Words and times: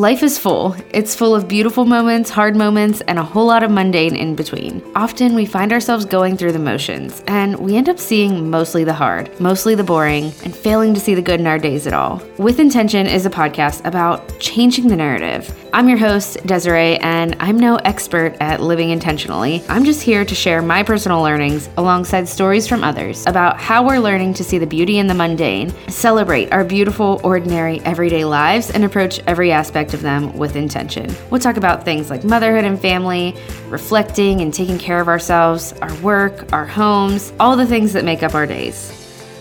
Life 0.00 0.22
is 0.22 0.38
full. 0.38 0.74
It's 0.94 1.14
full 1.14 1.34
of 1.34 1.46
beautiful 1.46 1.84
moments, 1.84 2.30
hard 2.30 2.56
moments, 2.56 3.02
and 3.02 3.18
a 3.18 3.22
whole 3.22 3.44
lot 3.44 3.62
of 3.62 3.70
mundane 3.70 4.16
in 4.16 4.34
between. 4.34 4.82
Often 4.94 5.34
we 5.34 5.44
find 5.44 5.74
ourselves 5.74 6.06
going 6.06 6.38
through 6.38 6.52
the 6.52 6.58
motions, 6.58 7.22
and 7.26 7.54
we 7.56 7.76
end 7.76 7.90
up 7.90 7.98
seeing 7.98 8.48
mostly 8.48 8.82
the 8.82 8.94
hard, 8.94 9.38
mostly 9.38 9.74
the 9.74 9.84
boring, 9.84 10.32
and 10.42 10.56
failing 10.56 10.94
to 10.94 11.00
see 11.00 11.14
the 11.14 11.20
good 11.20 11.38
in 11.38 11.46
our 11.46 11.58
days 11.58 11.86
at 11.86 11.92
all. 11.92 12.22
With 12.38 12.60
Intention 12.60 13.06
is 13.06 13.26
a 13.26 13.30
podcast 13.30 13.84
about 13.84 14.40
changing 14.40 14.88
the 14.88 14.96
narrative. 14.96 15.54
I'm 15.74 15.86
your 15.86 15.98
host, 15.98 16.44
Desiree, 16.46 16.96
and 16.96 17.36
I'm 17.38 17.58
no 17.58 17.76
expert 17.76 18.36
at 18.40 18.62
living 18.62 18.88
intentionally. 18.88 19.62
I'm 19.68 19.84
just 19.84 20.00
here 20.00 20.24
to 20.24 20.34
share 20.34 20.62
my 20.62 20.82
personal 20.82 21.20
learnings 21.20 21.68
alongside 21.76 22.26
stories 22.26 22.66
from 22.66 22.82
others 22.82 23.26
about 23.26 23.60
how 23.60 23.86
we're 23.86 24.00
learning 24.00 24.32
to 24.34 24.44
see 24.44 24.56
the 24.56 24.66
beauty 24.66 24.98
in 24.98 25.06
the 25.08 25.14
mundane, 25.14 25.74
celebrate 25.88 26.50
our 26.52 26.64
beautiful, 26.64 27.20
ordinary, 27.22 27.80
everyday 27.80 28.24
lives, 28.24 28.70
and 28.70 28.82
approach 28.82 29.20
every 29.26 29.52
aspect 29.52 29.89
aspect 29.90 29.94
of 29.94 30.02
them 30.02 30.38
with 30.38 30.56
intention. 30.56 31.12
We'll 31.30 31.40
talk 31.40 31.56
about 31.56 31.84
things 31.84 32.10
like 32.10 32.24
motherhood 32.24 32.64
and 32.64 32.80
family, 32.80 33.34
reflecting 33.68 34.40
and 34.40 34.54
taking 34.54 34.78
care 34.78 35.00
of 35.00 35.08
ourselves, 35.08 35.74
our 35.82 35.94
work, 36.00 36.52
our 36.52 36.66
homes, 36.66 37.32
all 37.40 37.56
the 37.56 37.66
things 37.66 37.92
that 37.94 38.04
make 38.04 38.22
up 38.22 38.34
our 38.34 38.46
days. 38.46 38.96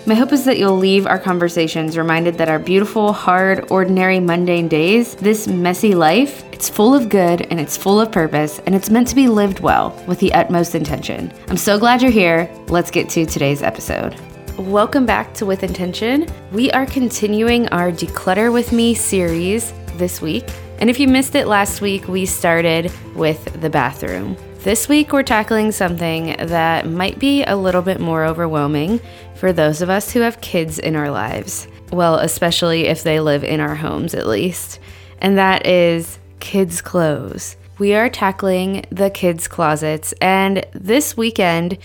My 0.07 0.15
hope 0.15 0.31
is 0.33 0.45
that 0.45 0.57
you'll 0.57 0.77
leave 0.77 1.05
our 1.05 1.19
conversations 1.19 1.97
reminded 1.97 2.35
that 2.37 2.49
our 2.49 2.57
beautiful, 2.57 3.13
hard, 3.13 3.69
ordinary, 3.69 4.19
mundane 4.19 4.67
days, 4.67 5.13
this 5.15 5.47
messy 5.47 5.93
life, 5.93 6.43
it's 6.51 6.69
full 6.69 6.95
of 6.95 7.09
good 7.09 7.41
and 7.51 7.59
it's 7.59 7.77
full 7.77 7.99
of 7.99 8.11
purpose 8.11 8.59
and 8.65 8.73
it's 8.73 8.89
meant 8.89 9.07
to 9.09 9.15
be 9.15 9.27
lived 9.27 9.59
well 9.59 9.91
with 10.07 10.19
the 10.19 10.33
utmost 10.33 10.73
intention. 10.73 11.31
I'm 11.47 11.57
so 11.57 11.77
glad 11.77 12.01
you're 12.01 12.11
here. 12.11 12.49
Let's 12.69 12.89
get 12.89 13.07
to 13.09 13.25
today's 13.25 13.61
episode. 13.61 14.15
Welcome 14.57 15.05
back 15.05 15.33
to 15.35 15.45
With 15.45 15.63
Intention. 15.63 16.27
We 16.51 16.71
are 16.71 16.85
continuing 16.85 17.67
our 17.69 17.91
Declutter 17.91 18.51
with 18.51 18.73
Me 18.73 18.93
series 18.93 19.73
this 19.99 20.21
week. 20.21 20.49
And 20.79 20.89
if 20.89 20.99
you 20.99 21.07
missed 21.07 21.35
it 21.35 21.45
last 21.45 21.81
week, 21.81 22.07
we 22.07 22.25
started 22.25 22.91
with 23.15 23.61
the 23.61 23.69
bathroom. 23.69 24.35
This 24.59 24.89
week, 24.89 25.13
we're 25.13 25.23
tackling 25.23 25.71
something 25.71 26.35
that 26.37 26.87
might 26.87 27.19
be 27.19 27.43
a 27.43 27.55
little 27.55 27.81
bit 27.81 27.99
more 27.99 28.25
overwhelming 28.25 28.99
for 29.35 29.53
those 29.53 29.81
of 29.81 29.89
us 29.89 30.11
who 30.11 30.21
have 30.21 30.41
kids 30.41 30.79
in 30.79 30.95
our 30.95 31.11
lives. 31.11 31.67
Well, 31.91 32.15
especially 32.15 32.87
if 32.87 33.03
they 33.03 33.19
live 33.19 33.43
in 33.43 33.59
our 33.59 33.75
homes, 33.75 34.13
at 34.13 34.27
least. 34.27 34.79
And 35.19 35.37
that 35.37 35.65
is 35.65 36.19
kids' 36.39 36.81
clothes. 36.81 37.55
We 37.77 37.93
are 37.93 38.09
tackling 38.09 38.85
the 38.89 39.09
kids' 39.09 39.47
closets, 39.47 40.13
and 40.21 40.65
this 40.73 41.15
weekend, 41.15 41.77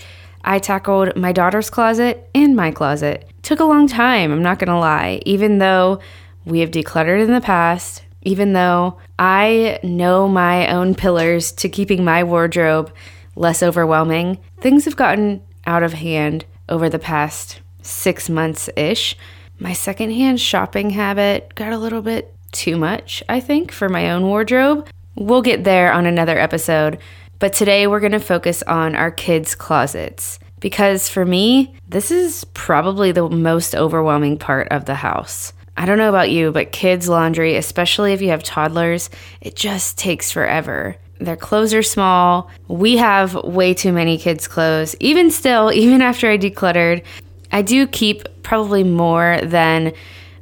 I 0.43 0.59
tackled 0.59 1.15
my 1.15 1.31
daughter's 1.31 1.69
closet 1.69 2.29
and 2.35 2.55
my 2.55 2.71
closet. 2.71 3.29
Took 3.41 3.61
a 3.61 3.65
long 3.65 3.87
time, 3.87 4.31
I'm 4.31 4.43
not 4.43 4.59
gonna 4.59 4.79
lie, 4.79 5.21
even 5.25 5.59
though 5.59 5.99
we 6.45 6.59
have 6.59 6.71
decluttered 6.71 7.23
in 7.23 7.31
the 7.31 7.41
past, 7.41 8.03
even 8.25 8.53
though 8.53 8.97
I 9.17 9.79
know 9.83 10.27
my 10.27 10.67
own 10.67 10.95
pillars 10.95 11.51
to 11.53 11.69
keeping 11.69 12.03
my 12.03 12.23
wardrobe 12.23 12.91
less 13.35 13.63
overwhelming, 13.63 14.39
things 14.59 14.85
have 14.85 14.95
gotten 14.95 15.41
out 15.65 15.83
of 15.83 15.93
hand 15.93 16.45
over 16.67 16.89
the 16.89 16.99
past 16.99 17.61
six 17.81 18.29
months 18.29 18.69
ish. 18.75 19.15
My 19.59 19.73
secondhand 19.73 20.41
shopping 20.41 20.89
habit 20.89 21.53
got 21.55 21.71
a 21.71 21.77
little 21.77 22.01
bit 22.01 22.35
too 22.51 22.77
much, 22.77 23.23
I 23.29 23.39
think, 23.39 23.71
for 23.71 23.87
my 23.87 24.11
own 24.11 24.23
wardrobe. 24.23 24.87
We'll 25.15 25.41
get 25.41 25.63
there 25.63 25.93
on 25.93 26.05
another 26.05 26.37
episode, 26.37 26.97
but 27.39 27.53
today 27.53 27.87
we're 27.87 27.99
going 27.99 28.11
to 28.11 28.19
focus 28.19 28.63
on 28.63 28.95
our 28.95 29.11
kids' 29.11 29.55
closets 29.55 30.39
because 30.59 31.09
for 31.09 31.25
me, 31.25 31.75
this 31.87 32.11
is 32.11 32.43
probably 32.53 33.11
the 33.11 33.29
most 33.29 33.75
overwhelming 33.75 34.37
part 34.37 34.67
of 34.69 34.85
the 34.85 34.95
house. 34.95 35.53
I 35.77 35.85
don't 35.85 35.97
know 35.97 36.09
about 36.09 36.31
you, 36.31 36.51
but 36.51 36.71
kids' 36.71 37.09
laundry, 37.09 37.55
especially 37.55 38.13
if 38.13 38.21
you 38.21 38.29
have 38.29 38.43
toddlers, 38.43 39.09
it 39.41 39.55
just 39.55 39.97
takes 39.97 40.31
forever. 40.31 40.95
Their 41.19 41.35
clothes 41.35 41.73
are 41.73 41.83
small. 41.83 42.49
We 42.67 42.97
have 42.97 43.35
way 43.35 43.73
too 43.73 43.91
many 43.91 44.17
kids' 44.17 44.47
clothes. 44.47 44.95
Even 44.99 45.31
still, 45.31 45.71
even 45.73 46.01
after 46.01 46.29
I 46.29 46.37
decluttered, 46.37 47.03
I 47.51 47.61
do 47.61 47.87
keep 47.87 48.27
probably 48.43 48.83
more 48.83 49.39
than 49.43 49.93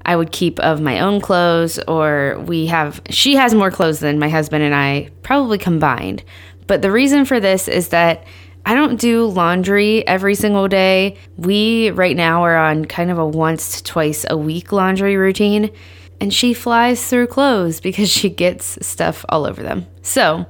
I 0.06 0.16
would 0.16 0.32
keep 0.32 0.60
of 0.60 0.82
my 0.82 1.00
own 1.00 1.22
clothes, 1.22 1.80
or 1.88 2.38
we 2.46 2.66
have, 2.68 3.02
she 3.10 3.36
has 3.36 3.54
more 3.54 3.72
clothes 3.72 4.00
than 4.00 4.20
my 4.20 4.30
husband 4.30 4.64
and 4.64 4.76
I 4.76 5.10
probably 5.24 5.58
combined. 5.58 6.24
But 6.68 6.82
the 6.82 6.92
reason 6.92 7.26
for 7.26 7.40
this 7.40 7.68
is 7.68 7.90
that 7.90 8.26
I 8.66 8.76
don't 8.76 9.00
do 9.00 9.26
laundry 9.26 10.08
every 10.08 10.36
single 10.36 10.68
day. 10.68 11.18
We 11.38 11.92
right 11.92 12.16
now 12.16 12.44
are 12.44 12.56
on 12.56 12.86
kind 12.86 13.12
of 13.12 13.18
a 13.18 13.26
once 13.26 13.78
to 13.78 13.84
twice 13.84 14.26
a 14.30 14.38
week 14.38 14.72
laundry 14.72 15.18
routine, 15.18 15.70
and 16.22 16.34
she 16.34 16.54
flies 16.54 17.06
through 17.06 17.28
clothes 17.28 17.82
because 17.82 18.10
she 18.10 18.30
gets 18.30 18.86
stuff 18.86 19.26
all 19.28 19.46
over 19.46 19.62
them. 19.62 19.86
So 20.02 20.46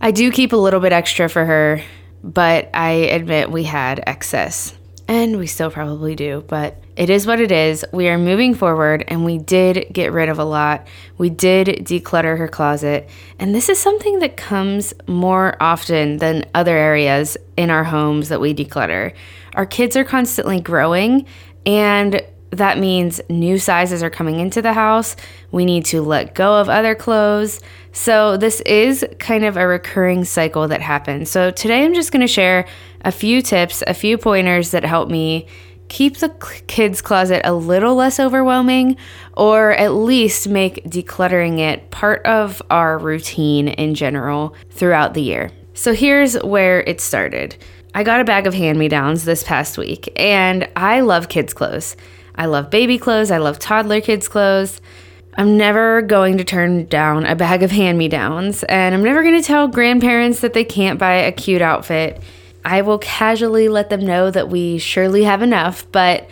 I 0.00 0.12
do 0.12 0.30
keep 0.30 0.52
a 0.52 0.56
little 0.56 0.80
bit 0.80 0.92
extra 0.92 1.28
for 1.28 1.44
her, 1.44 1.82
but 2.24 2.70
I 2.72 2.90
admit 2.90 3.50
we 3.50 3.64
had 3.64 4.02
excess. 4.06 4.74
And 5.08 5.38
we 5.38 5.46
still 5.46 5.70
probably 5.70 6.16
do, 6.16 6.42
but 6.48 6.82
it 6.96 7.10
is 7.10 7.26
what 7.26 7.40
it 7.40 7.52
is. 7.52 7.84
We 7.92 8.08
are 8.08 8.16
moving 8.16 8.54
forward 8.54 9.04
and 9.08 9.24
we 9.24 9.36
did 9.38 9.86
get 9.92 10.12
rid 10.12 10.28
of 10.30 10.38
a 10.38 10.44
lot. 10.44 10.86
We 11.18 11.28
did 11.28 11.66
declutter 11.84 12.38
her 12.38 12.48
closet. 12.48 13.08
And 13.38 13.54
this 13.54 13.68
is 13.68 13.78
something 13.78 14.20
that 14.20 14.36
comes 14.36 14.94
more 15.06 15.56
often 15.60 16.16
than 16.16 16.46
other 16.54 16.76
areas 16.76 17.36
in 17.56 17.70
our 17.70 17.84
homes 17.84 18.30
that 18.30 18.40
we 18.40 18.54
declutter. 18.54 19.12
Our 19.54 19.66
kids 19.66 19.94
are 19.96 20.04
constantly 20.04 20.60
growing 20.60 21.26
and 21.66 22.22
that 22.50 22.78
means 22.78 23.20
new 23.28 23.58
sizes 23.58 24.02
are 24.02 24.10
coming 24.10 24.40
into 24.40 24.62
the 24.62 24.72
house. 24.72 25.16
We 25.50 25.64
need 25.64 25.84
to 25.86 26.00
let 26.00 26.34
go 26.34 26.54
of 26.54 26.68
other 26.70 26.94
clothes. 26.94 27.60
So, 27.92 28.36
this 28.36 28.60
is 28.62 29.04
kind 29.18 29.44
of 29.44 29.56
a 29.56 29.66
recurring 29.66 30.24
cycle 30.24 30.68
that 30.68 30.80
happens. 30.80 31.30
So, 31.30 31.50
today 31.50 31.84
I'm 31.84 31.92
just 31.92 32.12
going 32.12 32.20
to 32.20 32.32
share 32.32 32.66
a 33.02 33.12
few 33.12 33.42
tips, 33.42 33.82
a 33.86 33.94
few 33.94 34.16
pointers 34.16 34.70
that 34.70 34.84
help 34.84 35.10
me 35.10 35.46
keep 35.88 36.18
the 36.18 36.28
kids' 36.66 37.02
closet 37.02 37.42
a 37.44 37.54
little 37.54 37.94
less 37.94 38.18
overwhelming, 38.20 38.96
or 39.36 39.72
at 39.72 39.92
least 39.92 40.48
make 40.48 40.84
decluttering 40.84 41.58
it 41.58 41.90
part 41.90 42.24
of 42.26 42.60
our 42.70 42.98
routine 42.98 43.68
in 43.68 43.94
general 43.94 44.54
throughout 44.70 45.14
the 45.14 45.22
year. 45.22 45.50
So, 45.74 45.94
here's 45.94 46.34
where 46.42 46.80
it 46.80 47.00
started. 47.00 47.56
I 47.94 48.02
got 48.02 48.20
a 48.20 48.24
bag 48.24 48.46
of 48.46 48.54
hand 48.54 48.78
me 48.78 48.88
downs 48.88 49.24
this 49.24 49.42
past 49.42 49.78
week, 49.78 50.12
and 50.16 50.68
I 50.76 51.00
love 51.00 51.28
kids' 51.28 51.54
clothes. 51.54 51.96
I 52.34 52.46
love 52.46 52.70
baby 52.70 52.98
clothes, 52.98 53.30
I 53.30 53.38
love 53.38 53.58
toddler 53.58 54.00
kids' 54.00 54.28
clothes. 54.28 54.80
I'm 55.38 55.58
never 55.58 56.00
going 56.00 56.38
to 56.38 56.44
turn 56.44 56.86
down 56.86 57.26
a 57.26 57.36
bag 57.36 57.62
of 57.62 57.70
hand 57.70 57.98
me 57.98 58.08
downs, 58.08 58.64
and 58.64 58.94
I'm 58.94 59.02
never 59.02 59.22
going 59.22 59.40
to 59.40 59.46
tell 59.46 59.68
grandparents 59.68 60.40
that 60.40 60.54
they 60.54 60.64
can't 60.64 60.98
buy 60.98 61.14
a 61.14 61.32
cute 61.32 61.60
outfit. 61.60 62.22
I 62.66 62.82
will 62.82 62.98
casually 62.98 63.68
let 63.68 63.90
them 63.90 64.04
know 64.04 64.28
that 64.32 64.48
we 64.48 64.78
surely 64.78 65.22
have 65.22 65.40
enough, 65.40 65.90
but 65.92 66.28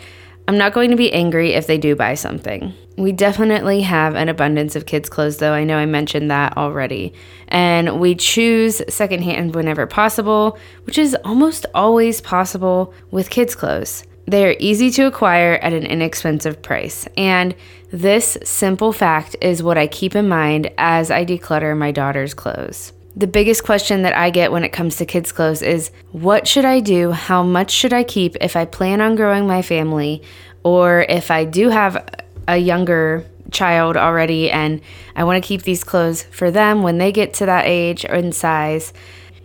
I'm 0.49 0.57
not 0.57 0.73
going 0.73 0.91
to 0.91 0.97
be 0.97 1.13
angry 1.13 1.53
if 1.53 1.65
they 1.65 1.77
do 1.77 1.95
buy 1.95 2.15
something. 2.15 2.73
We 2.97 3.13
definitely 3.13 3.81
have 3.83 4.15
an 4.15 4.27
abundance 4.27 4.75
of 4.75 4.85
kids' 4.85 5.07
clothes, 5.07 5.37
though. 5.37 5.53
I 5.53 5.63
know 5.63 5.77
I 5.77 5.85
mentioned 5.85 6.29
that 6.31 6.57
already. 6.57 7.13
And 7.47 8.01
we 8.01 8.15
choose 8.15 8.81
secondhand 8.89 9.55
whenever 9.55 9.87
possible, 9.87 10.59
which 10.83 10.97
is 10.97 11.15
almost 11.23 11.65
always 11.73 12.19
possible 12.19 12.93
with 13.11 13.29
kids' 13.29 13.55
clothes. 13.55 14.03
They 14.27 14.45
are 14.45 14.57
easy 14.59 14.91
to 14.91 15.07
acquire 15.07 15.53
at 15.53 15.71
an 15.71 15.85
inexpensive 15.85 16.61
price. 16.61 17.07
And 17.15 17.55
this 17.91 18.37
simple 18.43 18.91
fact 18.91 19.37
is 19.39 19.63
what 19.63 19.77
I 19.77 19.87
keep 19.87 20.17
in 20.17 20.27
mind 20.27 20.69
as 20.77 21.11
I 21.11 21.23
declutter 21.23 21.77
my 21.77 21.91
daughter's 21.91 22.33
clothes. 22.33 22.91
The 23.17 23.27
biggest 23.27 23.63
question 23.63 24.01
that 24.01 24.13
I 24.13 24.29
get 24.29 24.51
when 24.51 24.65
it 24.65 24.73
comes 24.73 24.97
to 24.97 25.05
kids' 25.05 25.31
clothes 25.31 25.61
is 25.61 25.89
what 26.11 26.49
should 26.49 26.65
I 26.65 26.81
do? 26.81 27.11
How 27.11 27.43
much 27.43 27.71
should 27.71 27.93
I 27.93 28.03
keep 28.03 28.35
if 28.41 28.57
I 28.57 28.65
plan 28.65 28.99
on 28.99 29.15
growing 29.15 29.47
my 29.47 29.61
family? 29.61 30.21
Or 30.63 31.05
if 31.07 31.31
I 31.31 31.45
do 31.45 31.69
have 31.69 32.09
a 32.49 32.57
younger 32.57 33.25
child 33.51 33.95
already 33.95 34.51
and 34.51 34.81
I 35.15 35.23
want 35.23 35.41
to 35.41 35.47
keep 35.47 35.61
these 35.61 35.81
clothes 35.81 36.23
for 36.23 36.51
them 36.51 36.83
when 36.83 36.97
they 36.97 37.13
get 37.13 37.33
to 37.35 37.45
that 37.45 37.67
age 37.67 38.03
or 38.03 38.15
in 38.15 38.33
size? 38.33 38.91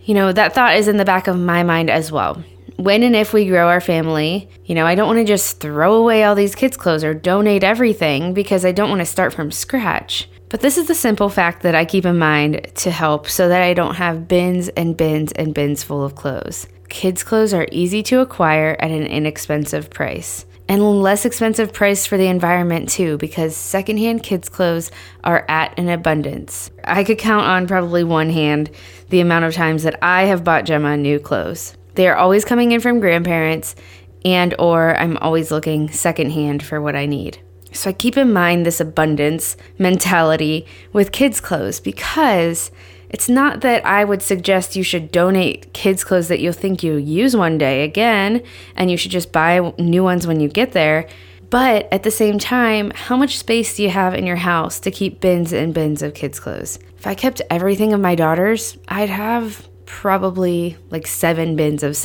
You 0.03 0.15
know, 0.15 0.33
that 0.33 0.53
thought 0.53 0.75
is 0.75 0.89
in 0.89 0.97
the 0.97 1.05
back 1.05 1.27
of 1.29 1.39
my 1.39 1.63
mind 1.63 1.89
as 1.89 2.11
well. 2.11 2.43
When 2.75 3.03
and 3.03 3.15
if 3.15 3.31
we 3.31 3.47
grow 3.47 3.69
our 3.69 3.79
family, 3.79 4.49
you 4.65 4.75
know, 4.75 4.85
I 4.85 4.95
don't 4.95 5.07
want 5.07 5.19
to 5.19 5.25
just 5.25 5.61
throw 5.61 5.93
away 5.93 6.25
all 6.25 6.35
these 6.35 6.55
kids' 6.55 6.75
clothes 6.75 7.05
or 7.05 7.13
donate 7.13 7.63
everything 7.63 8.33
because 8.33 8.65
I 8.65 8.73
don't 8.73 8.89
want 8.89 8.99
to 8.99 9.05
start 9.05 9.33
from 9.33 9.49
scratch. 9.49 10.27
But 10.51 10.59
this 10.59 10.77
is 10.77 10.89
the 10.89 10.95
simple 10.95 11.29
fact 11.29 11.61
that 11.61 11.75
I 11.75 11.85
keep 11.85 12.05
in 12.05 12.17
mind 12.17 12.67
to 12.75 12.91
help 12.91 13.29
so 13.29 13.47
that 13.47 13.61
I 13.61 13.73
don't 13.73 13.95
have 13.95 14.27
bins 14.27 14.67
and 14.67 14.97
bins 14.97 15.31
and 15.31 15.53
bins 15.53 15.81
full 15.81 16.03
of 16.03 16.15
clothes. 16.15 16.67
Kids' 16.89 17.23
clothes 17.23 17.53
are 17.53 17.69
easy 17.71 18.03
to 18.03 18.19
acquire 18.19 18.75
at 18.77 18.91
an 18.91 19.03
inexpensive 19.03 19.89
price. 19.89 20.45
And 20.67 21.01
less 21.01 21.23
expensive 21.23 21.71
price 21.71 22.05
for 22.05 22.17
the 22.17 22.27
environment 22.27 22.89
too, 22.89 23.17
because 23.17 23.55
secondhand 23.55 24.23
kids' 24.23 24.49
clothes 24.49 24.91
are 25.23 25.45
at 25.47 25.79
an 25.79 25.87
abundance. 25.87 26.69
I 26.83 27.05
could 27.05 27.17
count 27.17 27.45
on 27.45 27.65
probably 27.65 28.03
one 28.03 28.29
hand 28.29 28.71
the 29.07 29.21
amount 29.21 29.45
of 29.45 29.53
times 29.53 29.83
that 29.83 29.99
I 30.01 30.23
have 30.23 30.43
bought 30.43 30.65
Gemma 30.65 30.97
new 30.97 31.17
clothes. 31.19 31.77
They 31.95 32.09
are 32.09 32.17
always 32.17 32.43
coming 32.43 32.73
in 32.73 32.81
from 32.81 32.99
grandparents, 32.99 33.73
and 34.25 34.53
or 34.59 34.97
I'm 34.97 35.15
always 35.17 35.49
looking 35.49 35.89
secondhand 35.89 36.61
for 36.61 36.81
what 36.81 36.97
I 36.97 37.05
need. 37.05 37.39
So 37.73 37.89
I 37.89 37.93
keep 37.93 38.17
in 38.17 38.33
mind 38.33 38.65
this 38.65 38.79
abundance 38.79 39.55
mentality 39.77 40.65
with 40.93 41.11
kids' 41.11 41.39
clothes 41.39 41.79
because 41.79 42.71
it's 43.09 43.27
not 43.27 43.61
that 43.61 43.85
I 43.85 44.03
would 44.03 44.21
suggest 44.21 44.75
you 44.75 44.83
should 44.83 45.11
donate 45.11 45.73
kids' 45.73 46.03
clothes 46.03 46.27
that 46.29 46.39
you'll 46.39 46.53
think 46.53 46.83
you'll 46.83 46.99
use 46.99 47.35
one 47.35 47.57
day 47.57 47.83
again 47.83 48.41
and 48.75 48.89
you 48.89 48.97
should 48.97 49.11
just 49.11 49.31
buy 49.31 49.73
new 49.77 50.03
ones 50.03 50.27
when 50.27 50.39
you 50.39 50.47
get 50.47 50.71
there. 50.71 51.07
But 51.49 51.91
at 51.91 52.03
the 52.03 52.11
same 52.11 52.39
time, 52.39 52.91
how 52.91 53.17
much 53.17 53.37
space 53.37 53.75
do 53.75 53.83
you 53.83 53.89
have 53.89 54.13
in 54.13 54.25
your 54.25 54.37
house 54.37 54.79
to 54.79 54.91
keep 54.91 55.19
bins 55.19 55.51
and 55.51 55.73
bins 55.73 56.01
of 56.01 56.13
kids' 56.13 56.39
clothes? 56.39 56.79
If 56.97 57.05
I 57.05 57.13
kept 57.13 57.41
everything 57.49 57.91
of 57.91 57.99
my 57.99 58.15
daughter's, 58.15 58.77
I'd 58.87 59.09
have 59.09 59.67
probably 59.85 60.77
like 60.89 61.05
seven 61.05 61.57
bins 61.57 61.83
of 61.83 61.97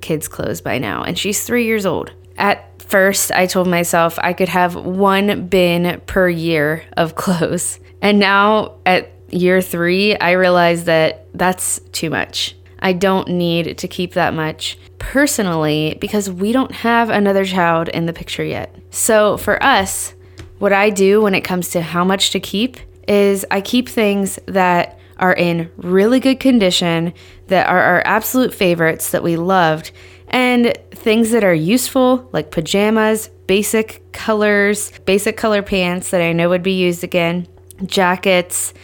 kids' 0.00 0.28
clothes 0.28 0.60
by 0.60 0.78
now, 0.78 1.02
and 1.02 1.18
she's 1.18 1.42
three 1.42 1.66
years 1.66 1.84
old. 1.84 2.12
At 2.36 2.82
first, 2.82 3.32
I 3.32 3.46
told 3.46 3.68
myself 3.68 4.18
I 4.18 4.32
could 4.32 4.48
have 4.48 4.74
one 4.74 5.46
bin 5.48 6.00
per 6.06 6.28
year 6.28 6.84
of 6.96 7.14
clothes. 7.16 7.80
And 8.02 8.18
now 8.18 8.76
at 8.84 9.10
year 9.30 9.60
three, 9.60 10.16
I 10.16 10.32
realized 10.32 10.86
that 10.86 11.26
that's 11.34 11.80
too 11.92 12.10
much. 12.10 12.56
I 12.78 12.92
don't 12.92 13.28
need 13.28 13.78
to 13.78 13.88
keep 13.88 14.12
that 14.12 14.34
much 14.34 14.78
personally 14.98 15.96
because 16.00 16.30
we 16.30 16.52
don't 16.52 16.72
have 16.72 17.08
another 17.08 17.44
child 17.44 17.88
in 17.88 18.06
the 18.06 18.12
picture 18.12 18.44
yet. 18.44 18.74
So 18.90 19.38
for 19.38 19.62
us, 19.62 20.14
what 20.58 20.72
I 20.72 20.90
do 20.90 21.22
when 21.22 21.34
it 21.34 21.42
comes 21.42 21.70
to 21.70 21.80
how 21.80 22.04
much 22.04 22.30
to 22.30 22.40
keep 22.40 22.76
is 23.08 23.44
I 23.50 23.60
keep 23.60 23.88
things 23.88 24.38
that 24.46 24.98
are 25.18 25.32
in 25.32 25.70
really 25.76 26.20
good 26.20 26.40
condition, 26.40 27.12
that 27.46 27.68
are 27.68 27.80
our 27.80 28.02
absolute 28.04 28.52
favorites 28.52 29.10
that 29.10 29.22
we 29.22 29.36
loved, 29.36 29.90
and 30.34 30.76
things 30.90 31.30
that 31.30 31.44
are 31.44 31.54
useful 31.54 32.28
like 32.32 32.50
pajamas, 32.50 33.28
basic 33.46 34.02
colors, 34.10 34.90
basic 35.06 35.36
color 35.36 35.62
pants 35.62 36.10
that 36.10 36.20
I 36.20 36.32
know 36.32 36.48
would 36.48 36.64
be 36.64 36.72
used 36.72 37.04
again, 37.04 37.46
jackets, 37.86 38.74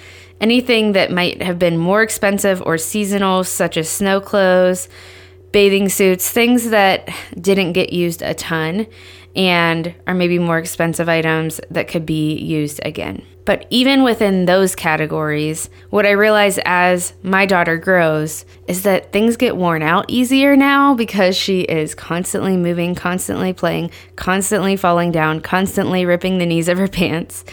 anything 0.41 0.93
that 0.93 1.11
might 1.11 1.43
have 1.43 1.59
been 1.59 1.77
more 1.77 2.03
expensive 2.03 2.63
or 2.65 2.79
seasonal, 2.79 3.43
such 3.43 3.77
as 3.77 3.89
snow 3.89 4.21
clothes, 4.21 4.89
bathing 5.51 5.89
suits, 5.89 6.31
things 6.31 6.71
that 6.71 7.09
didn't 7.41 7.73
get 7.73 7.93
used 7.93 8.23
a 8.23 8.33
ton 8.33 8.87
and 9.37 9.95
are 10.07 10.15
maybe 10.15 10.39
more 10.39 10.59
expensive 10.59 11.09
items 11.09 11.61
that 11.71 11.89
could 11.89 12.05
be 12.05 12.37
used 12.37 12.81
again. 12.85 13.25
But 13.45 13.67
even 13.71 14.03
within 14.03 14.45
those 14.45 14.77
categories, 14.77 15.71
what 15.89 16.07
I 16.07 16.11
realize 16.11 16.59
as 16.65 17.15
my 17.23 17.47
daughter 17.47 17.77
grows 17.79 18.45
is 18.69 18.83
that 18.83 19.13
things 19.13 19.37
get 19.37 19.57
worn 19.57 19.83
out 19.83 20.05
easier 20.09 20.57
now 20.57 20.95
because 20.95 21.37
she 21.37 21.63
is 21.63 21.95
constantly 21.95 22.57
moving, 22.57 22.95
constantly 22.95 23.53
playing, 23.53 23.91
constantly 24.17 24.77
falling 24.77 25.11
down, 25.11 25.41
constantly 25.41 26.05
ripping 26.05 26.39
the 26.39 26.47
knees 26.47 26.69
of 26.69 26.79
her 26.79 26.89
pants. 26.89 27.45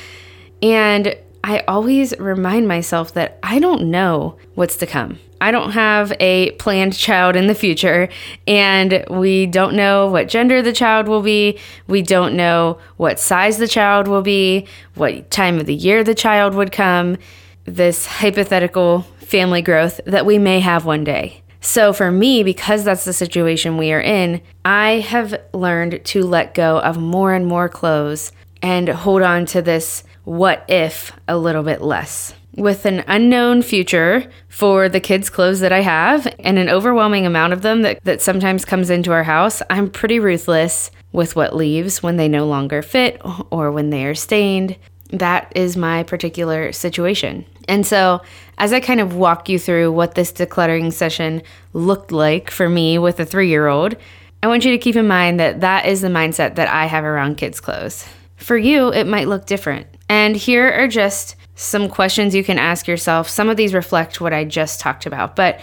And 0.61 1.15
I 1.43 1.59
always 1.67 2.17
remind 2.19 2.67
myself 2.67 3.13
that 3.13 3.39
I 3.43 3.59
don't 3.59 3.89
know 3.89 4.37
what's 4.55 4.77
to 4.77 4.87
come. 4.87 5.19
I 5.39 5.51
don't 5.51 5.71
have 5.71 6.11
a 6.19 6.51
planned 6.51 6.97
child 6.97 7.35
in 7.35 7.47
the 7.47 7.55
future, 7.55 8.09
and 8.47 9.05
we 9.09 9.45
don't 9.45 9.75
know 9.75 10.07
what 10.07 10.27
gender 10.27 10.61
the 10.61 10.73
child 10.73 11.07
will 11.07 11.21
be. 11.21 11.59
We 11.87 12.01
don't 12.01 12.35
know 12.35 12.79
what 12.97 13.19
size 13.19 13.57
the 13.57 13.67
child 13.67 14.07
will 14.07 14.23
be, 14.23 14.67
what 14.95 15.29
time 15.29 15.59
of 15.59 15.67
the 15.67 15.75
year 15.75 16.03
the 16.03 16.15
child 16.15 16.55
would 16.55 16.71
come, 16.71 17.17
this 17.65 18.05
hypothetical 18.05 19.01
family 19.19 19.61
growth 19.61 19.99
that 20.05 20.25
we 20.25 20.39
may 20.39 20.59
have 20.59 20.85
one 20.85 21.03
day. 21.03 21.43
So, 21.59 21.91
for 21.91 22.11
me, 22.11 22.43
because 22.43 22.83
that's 22.83 23.03
the 23.03 23.13
situation 23.13 23.77
we 23.77 23.91
are 23.91 24.01
in, 24.01 24.41
I 24.63 24.99
have 24.99 25.39
learned 25.53 26.03
to 26.05 26.23
let 26.23 26.53
go 26.53 26.79
of 26.79 26.97
more 26.97 27.33
and 27.33 27.45
more 27.45 27.67
clothes 27.67 28.31
and 28.61 28.87
hold 28.87 29.21
on 29.21 29.45
to 29.47 29.61
this 29.61 30.03
what 30.27 30.65
if 30.67 31.13
a 31.29 31.37
little 31.37 31.63
bit 31.63 31.81
less. 31.81 32.33
With 32.57 32.85
an 32.85 33.01
unknown 33.07 33.61
future 33.61 34.29
for 34.49 34.89
the 34.89 34.99
kids' 34.99 35.29
clothes 35.29 35.61
that 35.61 35.71
I 35.71 35.79
have 35.79 36.27
and 36.39 36.59
an 36.59 36.69
overwhelming 36.69 37.25
amount 37.25 37.53
of 37.53 37.61
them 37.61 37.83
that, 37.83 38.03
that 38.03 38.21
sometimes 38.21 38.65
comes 38.65 38.89
into 38.89 39.13
our 39.13 39.23
house, 39.23 39.61
I'm 39.69 39.89
pretty 39.89 40.19
ruthless 40.19 40.91
with 41.13 41.37
what 41.37 41.55
leaves 41.55 42.03
when 42.03 42.17
they 42.17 42.27
no 42.27 42.45
longer 42.45 42.81
fit 42.81 43.21
or 43.51 43.71
when 43.71 43.89
they 43.89 44.05
are 44.05 44.13
stained. 44.13 44.75
That 45.11 45.49
is 45.55 45.77
my 45.77 46.03
particular 46.03 46.73
situation. 46.73 47.45
And 47.69 47.87
so, 47.87 48.21
as 48.57 48.73
I 48.73 48.81
kind 48.81 48.99
of 48.99 49.15
walk 49.15 49.47
you 49.47 49.57
through 49.57 49.93
what 49.93 50.15
this 50.15 50.33
decluttering 50.33 50.91
session 50.91 51.41
looked 51.71 52.11
like 52.11 52.51
for 52.51 52.67
me 52.67 52.99
with 52.99 53.21
a 53.21 53.25
three 53.25 53.47
year 53.47 53.67
old, 53.67 53.95
I 54.43 54.47
want 54.47 54.65
you 54.65 54.71
to 54.71 54.77
keep 54.77 54.97
in 54.97 55.07
mind 55.07 55.39
that 55.39 55.61
that 55.61 55.85
is 55.85 56.01
the 56.01 56.09
mindset 56.09 56.55
that 56.55 56.67
I 56.67 56.85
have 56.87 57.05
around 57.05 57.37
kids' 57.37 57.61
clothes. 57.61 58.05
For 58.35 58.57
you, 58.57 58.91
it 58.91 59.07
might 59.07 59.29
look 59.29 59.45
different. 59.45 59.87
And 60.09 60.35
here 60.35 60.69
are 60.71 60.87
just 60.87 61.35
some 61.55 61.89
questions 61.89 62.35
you 62.35 62.43
can 62.43 62.59
ask 62.59 62.87
yourself. 62.87 63.27
Some 63.27 63.49
of 63.49 63.57
these 63.57 63.73
reflect 63.73 64.21
what 64.21 64.33
I 64.33 64.45
just 64.45 64.79
talked 64.79 65.05
about. 65.05 65.35
But 65.35 65.59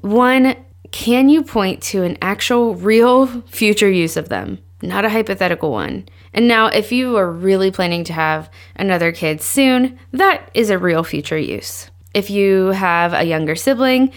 one, 0.00 0.56
can 0.90 1.28
you 1.28 1.42
point 1.42 1.82
to 1.84 2.02
an 2.02 2.18
actual 2.20 2.74
real 2.74 3.26
future 3.42 3.90
use 3.90 4.16
of 4.16 4.28
them? 4.28 4.58
Not 4.82 5.04
a 5.04 5.10
hypothetical 5.10 5.70
one. 5.70 6.08
And 6.34 6.48
now, 6.48 6.66
if 6.66 6.92
you 6.92 7.16
are 7.16 7.30
really 7.30 7.70
planning 7.70 8.04
to 8.04 8.12
have 8.12 8.50
another 8.76 9.12
kid 9.12 9.40
soon, 9.40 9.98
that 10.12 10.50
is 10.54 10.70
a 10.70 10.78
real 10.78 11.04
future 11.04 11.38
use. 11.38 11.90
If 12.14 12.30
you 12.30 12.68
have 12.68 13.14
a 13.14 13.24
younger 13.24 13.54
sibling 13.54 14.12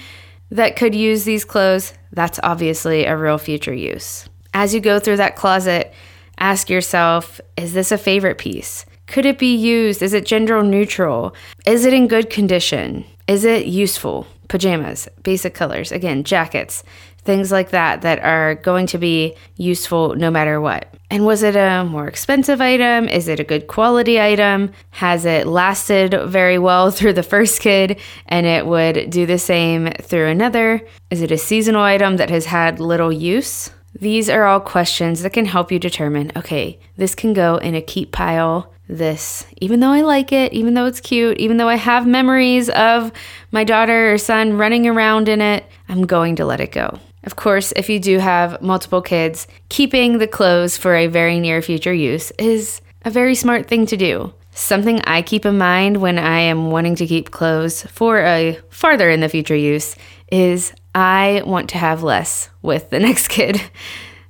that 0.51 0.75
could 0.75 0.95
use 0.95 1.23
these 1.23 1.45
clothes, 1.45 1.93
that's 2.11 2.39
obviously 2.43 3.05
a 3.05 3.17
real 3.17 3.37
future 3.37 3.73
use. 3.73 4.27
As 4.53 4.73
you 4.73 4.79
go 4.79 4.99
through 4.99 5.17
that 5.17 5.35
closet, 5.35 5.93
ask 6.37 6.69
yourself 6.69 7.39
is 7.57 7.73
this 7.73 7.91
a 7.91 7.97
favorite 7.97 8.37
piece? 8.37 8.85
Could 9.07 9.25
it 9.25 9.37
be 9.37 9.55
used? 9.55 10.01
Is 10.01 10.13
it 10.13 10.25
gender 10.25 10.61
neutral? 10.63 11.35
Is 11.65 11.85
it 11.85 11.93
in 11.93 12.07
good 12.07 12.29
condition? 12.29 13.05
Is 13.27 13.45
it 13.45 13.65
useful? 13.65 14.27
Pajamas, 14.47 15.07
basic 15.23 15.53
colors, 15.55 15.91
again, 15.91 16.23
jackets, 16.23 16.83
things 17.23 17.51
like 17.51 17.71
that 17.71 18.03
that 18.03 18.19
are 18.19 18.55
going 18.55 18.85
to 18.87 18.97
be 18.99 19.35
useful 19.57 20.15
no 20.15 20.29
matter 20.29 20.61
what. 20.61 20.93
And 21.09 21.25
was 21.25 21.43
it 21.43 21.55
a 21.55 21.83
more 21.83 22.07
expensive 22.07 22.61
item? 22.61 23.07
Is 23.07 23.27
it 23.27 23.39
a 23.39 23.43
good 23.43 23.67
quality 23.67 24.21
item? 24.21 24.71
Has 24.91 25.25
it 25.25 25.47
lasted 25.47 26.15
very 26.27 26.59
well 26.59 26.91
through 26.95 27.13
the 27.13 27.23
first 27.23 27.61
kid 27.61 27.99
and 28.27 28.45
it 28.45 28.65
would 28.65 29.09
do 29.09 29.25
the 29.25 29.39
same 29.39 29.91
through 30.01 30.27
another? 30.27 30.81
Is 31.09 31.21
it 31.21 31.31
a 31.31 31.37
seasonal 31.37 31.81
item 31.81 32.17
that 32.17 32.29
has 32.29 32.45
had 32.45 32.79
little 32.79 33.11
use? 33.11 33.69
These 33.97 34.29
are 34.29 34.45
all 34.45 34.59
questions 34.59 35.21
that 35.21 35.33
can 35.33 35.45
help 35.45 35.71
you 35.71 35.79
determine 35.79 36.31
okay, 36.35 36.79
this 36.97 37.15
can 37.15 37.33
go 37.33 37.57
in 37.57 37.75
a 37.75 37.81
keep 37.81 38.11
pile 38.11 38.73
this, 38.87 39.45
even 39.57 39.79
though 39.79 39.89
I 39.89 40.01
like 40.01 40.31
it, 40.31 40.53
even 40.53 40.73
though 40.73 40.85
it's 40.85 41.01
cute, 41.01 41.37
even 41.37 41.57
though 41.57 41.69
I 41.69 41.75
have 41.75 42.05
memories 42.05 42.69
of 42.69 43.11
my 43.51 43.63
daughter 43.63 44.13
or 44.13 44.17
son 44.17 44.57
running 44.57 44.85
around 44.85 45.27
in 45.27 45.41
it, 45.41 45.65
I'm 45.89 46.05
going 46.05 46.35
to 46.35 46.45
let 46.45 46.61
it 46.61 46.71
go. 46.71 46.99
Of 47.23 47.35
course, 47.35 47.73
if 47.75 47.89
you 47.89 47.99
do 47.99 48.19
have 48.19 48.61
multiple 48.61 49.01
kids, 49.01 49.47
keeping 49.69 50.19
the 50.19 50.27
clothes 50.27 50.77
for 50.77 50.95
a 50.95 51.07
very 51.07 51.39
near 51.39 51.61
future 51.61 51.93
use 51.93 52.31
is 52.37 52.81
a 53.03 53.09
very 53.09 53.33
smart 53.33 53.67
thing 53.67 53.87
to 53.87 53.97
do. 53.97 54.33
Something 54.51 55.01
I 55.01 55.21
keep 55.21 55.45
in 55.45 55.57
mind 55.57 55.97
when 55.97 56.19
I 56.19 56.39
am 56.39 56.69
wanting 56.69 56.95
to 56.97 57.07
keep 57.07 57.31
clothes 57.31 57.83
for 57.83 58.19
a 58.19 58.59
farther 58.69 59.09
in 59.09 59.19
the 59.19 59.29
future 59.29 59.55
use 59.55 59.95
is 60.31 60.73
I 60.95 61.43
want 61.45 61.69
to 61.71 61.77
have 61.77 62.01
less 62.01 62.49
with 62.61 62.89
the 62.89 62.99
next 63.07 63.27
kid. 63.27 63.61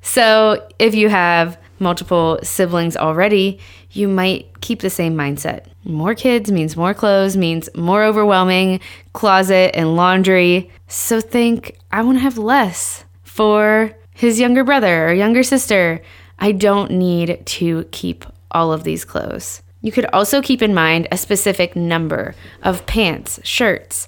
So 0.02 0.68
if 0.80 0.94
you 0.94 1.08
have 1.10 1.58
multiple 1.80 2.40
siblings 2.44 2.98
already, 2.98 3.60
you 3.92 4.08
might 4.08 4.60
keep 4.62 4.82
the 4.82 4.90
same 4.90 5.16
mindset. 5.16 5.68
More 5.86 6.16
kids 6.16 6.52
means 6.52 6.76
more 6.76 6.94
clothes, 6.94 7.38
means 7.38 7.70
more 7.76 8.04
overwhelming 8.04 8.80
closet 9.14 9.76
and 9.76 9.96
laundry. 9.96 10.72
So 10.88 11.22
think, 11.22 11.78
I 11.92 12.02
want 12.02 12.18
to 12.18 12.24
have 12.24 12.38
less 12.38 13.06
for 13.24 13.96
his 14.14 14.40
younger 14.40 14.64
brother 14.64 15.08
or 15.08 15.14
younger 15.14 15.44
sister. 15.44 16.02
I 16.40 16.52
don't 16.52 16.92
need 16.92 17.46
to 17.46 17.86
keep 17.92 18.26
all 18.52 18.74
of 18.74 18.84
these 18.84 19.06
clothes. 19.06 19.62
You 19.82 19.92
could 19.92 20.06
also 20.06 20.42
keep 20.42 20.62
in 20.62 20.74
mind 20.74 21.08
a 21.12 21.18
specific 21.18 21.76
number 21.76 22.34
of 22.64 22.86
pants, 22.88 23.40
shirts, 23.44 24.08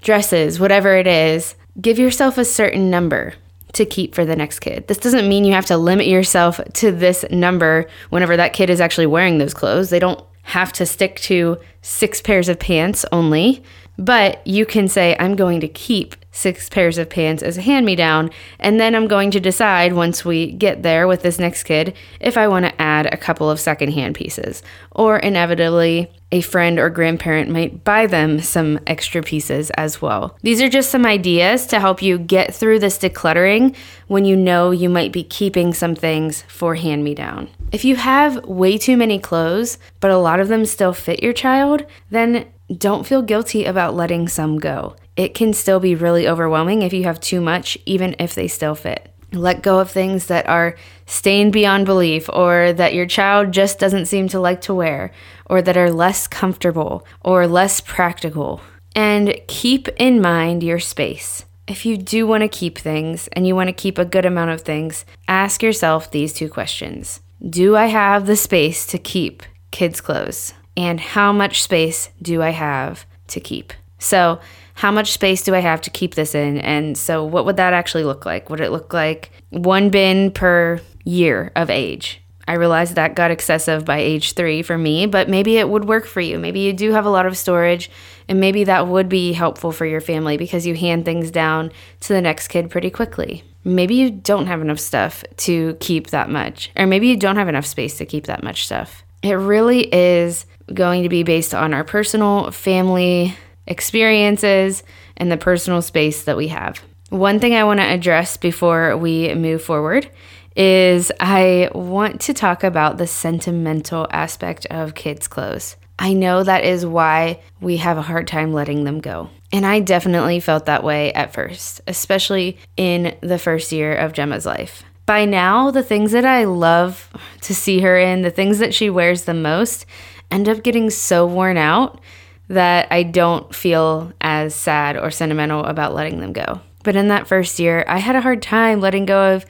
dresses, 0.00 0.60
whatever 0.60 0.96
it 0.96 1.08
is. 1.08 1.56
Give 1.80 1.98
yourself 1.98 2.38
a 2.38 2.44
certain 2.44 2.90
number 2.90 3.34
to 3.74 3.84
keep 3.84 4.14
for 4.14 4.24
the 4.24 4.36
next 4.36 4.60
kid. 4.60 4.88
This 4.88 4.98
doesn't 4.98 5.28
mean 5.28 5.44
you 5.44 5.52
have 5.52 5.66
to 5.66 5.76
limit 5.76 6.06
yourself 6.06 6.60
to 6.74 6.90
this 6.90 7.24
number 7.30 7.86
whenever 8.08 8.36
that 8.36 8.54
kid 8.54 8.70
is 8.70 8.80
actually 8.80 9.06
wearing 9.06 9.38
those 9.38 9.52
clothes. 9.52 9.90
They 9.90 9.98
don't 9.98 10.22
have 10.42 10.72
to 10.74 10.86
stick 10.86 11.16
to 11.20 11.58
six 11.82 12.22
pairs 12.22 12.48
of 12.48 12.58
pants 12.58 13.04
only, 13.12 13.62
but 13.98 14.46
you 14.46 14.66
can 14.66 14.88
say, 14.88 15.16
I'm 15.18 15.36
going 15.36 15.60
to 15.60 15.68
keep 15.68 16.16
six 16.30 16.68
pairs 16.68 16.98
of 16.98 17.08
pants 17.08 17.42
as 17.42 17.56
a 17.56 17.62
hand 17.62 17.86
me 17.86 17.96
down, 17.96 18.30
and 18.58 18.78
then 18.78 18.94
I'm 18.94 19.08
going 19.08 19.30
to 19.30 19.40
decide 19.40 19.94
once 19.94 20.24
we 20.24 20.52
get 20.52 20.82
there 20.82 21.08
with 21.08 21.22
this 21.22 21.38
next 21.38 21.62
kid 21.62 21.94
if 22.20 22.36
I 22.36 22.46
want 22.46 22.66
to 22.66 22.82
add 22.82 23.06
a 23.06 23.16
couple 23.16 23.50
of 23.50 23.58
secondhand 23.58 24.14
pieces. 24.14 24.62
Or 24.90 25.18
inevitably, 25.18 26.10
a 26.32 26.42
friend 26.42 26.78
or 26.78 26.90
grandparent 26.90 27.50
might 27.50 27.84
buy 27.84 28.06
them 28.06 28.40
some 28.40 28.80
extra 28.86 29.22
pieces 29.22 29.70
as 29.70 30.02
well. 30.02 30.36
These 30.42 30.60
are 30.60 30.68
just 30.68 30.90
some 30.90 31.06
ideas 31.06 31.66
to 31.68 31.80
help 31.80 32.02
you 32.02 32.18
get 32.18 32.54
through 32.54 32.80
this 32.80 32.98
decluttering 32.98 33.74
when 34.08 34.24
you 34.24 34.36
know 34.36 34.72
you 34.72 34.88
might 34.88 35.12
be 35.12 35.22
keeping 35.22 35.72
some 35.72 35.94
things 35.94 36.42
for 36.42 36.74
hand 36.74 37.02
me 37.02 37.14
down. 37.14 37.48
If 37.72 37.84
you 37.84 37.96
have 37.96 38.44
way 38.44 38.76
too 38.76 38.96
many 38.96 39.18
clothes, 39.18 39.78
but 40.00 40.10
a 40.10 40.18
lot 40.18 40.40
of 40.40 40.48
them 40.48 40.66
still 40.66 40.92
fit 40.92 41.22
your 41.22 41.32
child, 41.32 41.86
then 42.10 42.46
don't 42.74 43.06
feel 43.06 43.22
guilty 43.22 43.64
about 43.64 43.94
letting 43.94 44.28
some 44.28 44.58
go. 44.58 44.96
It 45.16 45.34
can 45.34 45.52
still 45.52 45.80
be 45.80 45.94
really 45.94 46.28
overwhelming 46.28 46.82
if 46.82 46.92
you 46.92 47.04
have 47.04 47.20
too 47.20 47.40
much, 47.40 47.78
even 47.86 48.16
if 48.18 48.34
they 48.34 48.48
still 48.48 48.74
fit. 48.74 49.12
Let 49.32 49.62
go 49.62 49.78
of 49.78 49.90
things 49.90 50.26
that 50.26 50.48
are 50.48 50.76
stained 51.06 51.52
beyond 51.52 51.86
belief, 51.86 52.28
or 52.32 52.72
that 52.72 52.94
your 52.94 53.06
child 53.06 53.52
just 53.52 53.78
doesn't 53.78 54.06
seem 54.06 54.28
to 54.28 54.40
like 54.40 54.60
to 54.62 54.74
wear, 54.74 55.12
or 55.46 55.62
that 55.62 55.76
are 55.76 55.90
less 55.90 56.26
comfortable 56.26 57.06
or 57.22 57.46
less 57.46 57.80
practical. 57.80 58.60
And 58.94 59.38
keep 59.46 59.88
in 59.96 60.20
mind 60.20 60.62
your 60.62 60.80
space. 60.80 61.44
If 61.66 61.84
you 61.84 61.96
do 61.96 62.26
want 62.26 62.42
to 62.42 62.48
keep 62.48 62.78
things 62.78 63.28
and 63.32 63.46
you 63.46 63.56
want 63.56 63.68
to 63.68 63.72
keep 63.72 63.98
a 63.98 64.04
good 64.04 64.24
amount 64.24 64.52
of 64.52 64.62
things, 64.62 65.04
ask 65.26 65.62
yourself 65.62 66.10
these 66.10 66.32
two 66.32 66.48
questions 66.48 67.20
Do 67.48 67.76
I 67.76 67.86
have 67.86 68.26
the 68.26 68.36
space 68.36 68.86
to 68.86 68.98
keep 68.98 69.42
kids' 69.70 70.00
clothes? 70.00 70.52
And 70.76 71.00
how 71.00 71.32
much 71.32 71.62
space 71.62 72.10
do 72.20 72.42
I 72.42 72.50
have 72.50 73.06
to 73.28 73.40
keep? 73.40 73.72
So, 73.98 74.40
how 74.74 74.92
much 74.92 75.12
space 75.12 75.42
do 75.42 75.54
I 75.54 75.60
have 75.60 75.80
to 75.82 75.90
keep 75.90 76.14
this 76.14 76.34
in? 76.34 76.58
And 76.58 76.98
so, 76.98 77.24
what 77.24 77.46
would 77.46 77.56
that 77.56 77.72
actually 77.72 78.04
look 78.04 78.26
like? 78.26 78.50
Would 78.50 78.60
it 78.60 78.70
look 78.70 78.92
like 78.92 79.30
one 79.50 79.88
bin 79.88 80.30
per 80.30 80.80
year 81.04 81.50
of 81.56 81.70
age? 81.70 82.20
I 82.48 82.54
realize 82.54 82.94
that 82.94 83.16
got 83.16 83.32
excessive 83.32 83.84
by 83.84 83.98
age 83.98 84.34
three 84.34 84.62
for 84.62 84.78
me, 84.78 85.06
but 85.06 85.28
maybe 85.28 85.56
it 85.56 85.68
would 85.68 85.86
work 85.86 86.06
for 86.06 86.20
you. 86.20 86.38
Maybe 86.38 86.60
you 86.60 86.72
do 86.72 86.92
have 86.92 87.04
a 87.04 87.10
lot 87.10 87.26
of 87.26 87.36
storage, 87.36 87.90
and 88.28 88.38
maybe 88.38 88.64
that 88.64 88.86
would 88.86 89.08
be 89.08 89.32
helpful 89.32 89.72
for 89.72 89.84
your 89.84 90.00
family 90.00 90.36
because 90.36 90.66
you 90.66 90.76
hand 90.76 91.04
things 91.04 91.30
down 91.32 91.72
to 92.00 92.12
the 92.12 92.20
next 92.20 92.48
kid 92.48 92.70
pretty 92.70 92.90
quickly. 92.90 93.42
Maybe 93.64 93.96
you 93.96 94.12
don't 94.12 94.46
have 94.46 94.60
enough 94.60 94.78
stuff 94.78 95.24
to 95.38 95.76
keep 95.80 96.08
that 96.10 96.30
much, 96.30 96.70
or 96.76 96.86
maybe 96.86 97.08
you 97.08 97.16
don't 97.16 97.36
have 97.36 97.48
enough 97.48 97.66
space 97.66 97.98
to 97.98 98.06
keep 98.06 98.26
that 98.26 98.44
much 98.44 98.66
stuff. 98.66 99.02
It 99.22 99.32
really 99.32 99.92
is 99.92 100.46
going 100.72 101.02
to 101.02 101.08
be 101.08 101.22
based 101.22 101.54
on 101.54 101.74
our 101.74 101.84
personal 101.84 102.50
family 102.50 103.36
experiences 103.66 104.82
and 105.16 105.30
the 105.30 105.36
personal 105.36 105.82
space 105.82 106.24
that 106.24 106.36
we 106.36 106.48
have. 106.48 106.80
One 107.10 107.38
thing 107.38 107.54
I 107.54 107.64
want 107.64 107.80
to 107.80 107.86
address 107.86 108.36
before 108.36 108.96
we 108.96 109.32
move 109.34 109.62
forward 109.62 110.10
is 110.56 111.12
I 111.20 111.70
want 111.74 112.20
to 112.22 112.34
talk 112.34 112.64
about 112.64 112.98
the 112.98 113.06
sentimental 113.06 114.08
aspect 114.10 114.66
of 114.66 114.94
kids' 114.94 115.28
clothes. 115.28 115.76
I 115.98 116.12
know 116.12 116.42
that 116.42 116.64
is 116.64 116.84
why 116.84 117.40
we 117.60 117.78
have 117.78 117.98
a 117.98 118.02
hard 118.02 118.26
time 118.26 118.52
letting 118.52 118.84
them 118.84 119.00
go. 119.00 119.30
And 119.52 119.64
I 119.64 119.80
definitely 119.80 120.40
felt 120.40 120.66
that 120.66 120.82
way 120.82 121.12
at 121.12 121.32
first, 121.32 121.80
especially 121.86 122.58
in 122.76 123.16
the 123.20 123.38
first 123.38 123.72
year 123.72 123.94
of 123.94 124.12
Gemma's 124.12 124.44
life. 124.44 124.82
By 125.06 125.24
now, 125.24 125.70
the 125.70 125.84
things 125.84 126.12
that 126.12 126.24
I 126.24 126.44
love 126.44 127.08
to 127.42 127.54
see 127.54 127.80
her 127.80 127.96
in, 127.96 128.22
the 128.22 128.30
things 128.30 128.58
that 128.58 128.74
she 128.74 128.90
wears 128.90 129.22
the 129.24 129.34
most, 129.34 129.86
end 130.30 130.48
up 130.48 130.62
getting 130.62 130.90
so 130.90 131.26
worn 131.26 131.56
out 131.56 132.00
that 132.48 132.86
I 132.90 133.02
don't 133.02 133.54
feel 133.54 134.12
as 134.20 134.54
sad 134.54 134.96
or 134.96 135.10
sentimental 135.10 135.64
about 135.64 135.94
letting 135.94 136.20
them 136.20 136.32
go. 136.32 136.60
But 136.84 136.96
in 136.96 137.08
that 137.08 137.26
first 137.26 137.58
year, 137.58 137.84
I 137.88 137.98
had 137.98 138.14
a 138.14 138.20
hard 138.20 138.42
time 138.42 138.80
letting 138.80 139.06
go 139.06 139.34
of 139.34 139.44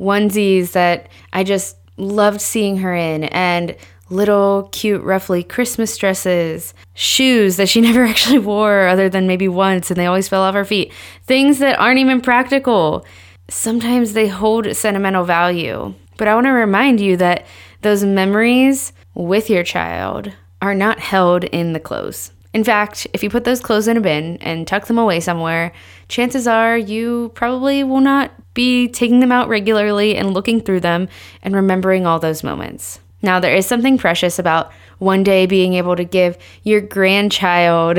onesies 0.00 0.72
that 0.72 1.08
I 1.32 1.44
just 1.44 1.76
loved 1.96 2.40
seeing 2.40 2.78
her 2.78 2.94
in 2.94 3.24
and 3.24 3.76
little 4.10 4.68
cute 4.72 5.02
ruffly 5.02 5.42
Christmas 5.42 5.96
dresses, 5.96 6.74
shoes 6.94 7.56
that 7.56 7.68
she 7.68 7.80
never 7.82 8.04
actually 8.04 8.38
wore 8.38 8.88
other 8.88 9.08
than 9.08 9.26
maybe 9.26 9.48
once 9.48 9.90
and 9.90 9.98
they 9.98 10.06
always 10.06 10.28
fell 10.28 10.42
off 10.42 10.54
her 10.54 10.64
feet, 10.64 10.92
things 11.24 11.58
that 11.60 11.78
aren't 11.78 12.00
even 12.00 12.20
practical. 12.20 13.06
Sometimes 13.48 14.12
they 14.12 14.28
hold 14.28 14.74
sentimental 14.74 15.24
value. 15.24 15.94
But 16.16 16.28
I 16.28 16.34
want 16.34 16.46
to 16.46 16.52
remind 16.52 17.00
you 17.00 17.16
that 17.16 17.46
those 17.80 18.04
memories 18.04 18.92
with 19.14 19.50
your 19.50 19.62
child 19.62 20.32
are 20.60 20.74
not 20.74 21.00
held 21.00 21.44
in 21.44 21.72
the 21.72 21.80
clothes. 21.80 22.32
In 22.54 22.64
fact, 22.64 23.06
if 23.12 23.22
you 23.22 23.30
put 23.30 23.44
those 23.44 23.60
clothes 23.60 23.88
in 23.88 23.96
a 23.96 24.00
bin 24.00 24.36
and 24.38 24.66
tuck 24.66 24.86
them 24.86 24.98
away 24.98 25.20
somewhere, 25.20 25.72
chances 26.08 26.46
are 26.46 26.76
you 26.76 27.30
probably 27.34 27.82
will 27.82 28.00
not 28.00 28.30
be 28.54 28.88
taking 28.88 29.20
them 29.20 29.32
out 29.32 29.48
regularly 29.48 30.16
and 30.16 30.34
looking 30.34 30.60
through 30.60 30.80
them 30.80 31.08
and 31.42 31.56
remembering 31.56 32.06
all 32.06 32.18
those 32.18 32.44
moments. 32.44 33.00
Now, 33.22 33.38
there 33.38 33.54
is 33.54 33.66
something 33.66 33.98
precious 33.98 34.38
about 34.38 34.72
one 34.98 35.22
day 35.22 35.46
being 35.46 35.74
able 35.74 35.96
to 35.96 36.04
give 36.04 36.38
your 36.62 36.80
grandchild 36.80 37.98